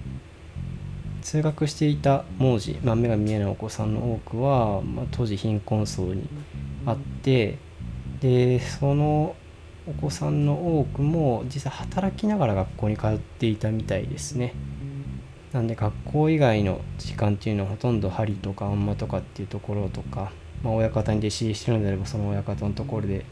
[1.26, 6.28] 通学していた文字、まあ、目が見えないお子さんの多くは、まあ、当時貧困層に
[6.86, 7.58] あって
[8.20, 9.34] でその
[9.88, 14.54] お子さんの多くも実際働きながら学校に通っていたみたいですね。
[15.52, 20.30] なんで学校以外の時間っていうのはほとんど針とかあんまとかっていうところとか、
[20.62, 23.24] まあ、親方に弟子入りしてるのであればその親方のところで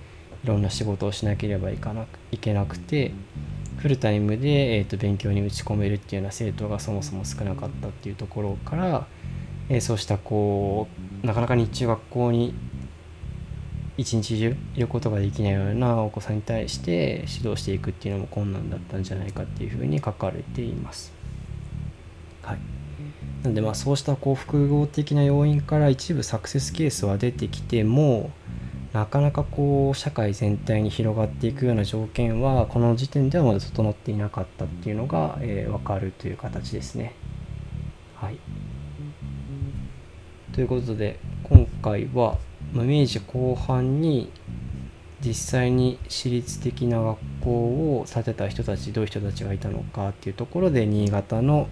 [0.43, 3.13] いろんな仕事をしなければいかないけなくて
[3.85, 9.07] フルタイムで、えーと、勉強に打ち込めるっていうような生徒がそもそも少なかったっていうところから、
[9.69, 10.89] えー、そうしたこ
[11.23, 12.55] うなかなか日中学校に
[13.99, 21.13] 一日中いることができないようなお子さんに対して指導していくっていうのも困難だったんじゃないかっていうふうに書かれています。
[22.41, 22.59] はい、
[23.43, 28.31] なのでまあそうしたこう複合的な要因から一部サクセスケースは出てきても
[28.95, 37.13] なかなかこう社会全体に広がっていくような条件はこの時点ではまだ整っていなかったっていうのが、えー、分かるという形ですね。
[38.15, 38.39] はい、
[40.53, 42.39] ということで今回は
[42.73, 44.31] 明治後半に
[45.21, 51.67] 実際に私立的な学校を建てた人たちどういう人たちがいたのかっていうところで新潟の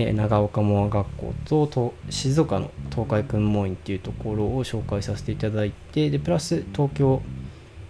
[0.00, 1.06] え長岡門学
[1.46, 7.22] 校と静岡の東海訓門院っていうところを紹介させていただいてでプラス東京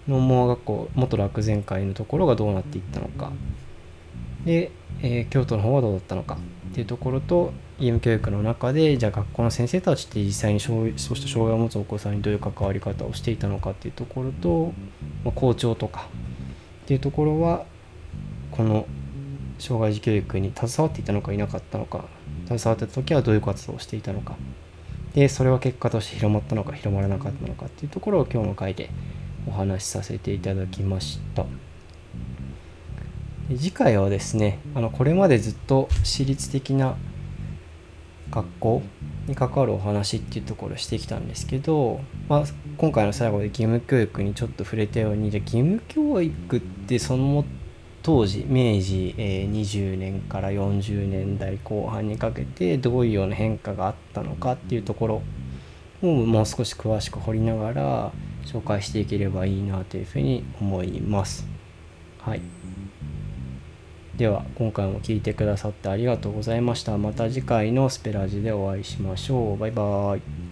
[0.08, 3.32] の門学校元楽前会のところがどうなっていったのか。
[4.44, 4.70] で、
[5.02, 6.38] えー、京都の方はどうだったのか。
[6.70, 14.72] っていうところと義務教育の中でじゃあ学校の先生たちって実際にそうした障害を持つお子さんにどういう関わり方をしていたのかっていうところと、
[15.24, 16.06] まあ、校長とか
[16.84, 17.64] っていうところは
[18.52, 18.86] この
[19.60, 22.04] 障害児教育に携わっていたのかいなかったのか
[22.46, 24.36] 携わってた時はどういう活動をしていたのか
[25.14, 28.90] でそれは結果として広まったのか広まらなかったのかっていうところを今日の回で
[29.46, 31.46] お話しさせていただきました。
[33.56, 36.96] 次回はですねあのこれまでずっと私立的な
[38.30, 38.82] 学校
[39.26, 42.44] に関わるお話っていうところをしてきたんですけど、まあ、
[42.78, 47.44] 今回の最後で義務教育にちょっと触れたようにじゃ義務教育ってその
[48.02, 55.22] 当時明治、え、20年から40年代後半にかけてどういうような変化があったのかっていうところ
[56.02, 58.12] をもう少し詳しく掘りながら
[58.44, 61.46] 紹介していければいいなというふうに思います。
[62.20, 62.40] はい。
[64.16, 66.96] では今回も聴いてくださってありがとうございました。
[66.98, 69.58] また次回のスペラージでお会いしましょう。
[69.58, 70.49] バイバーイ。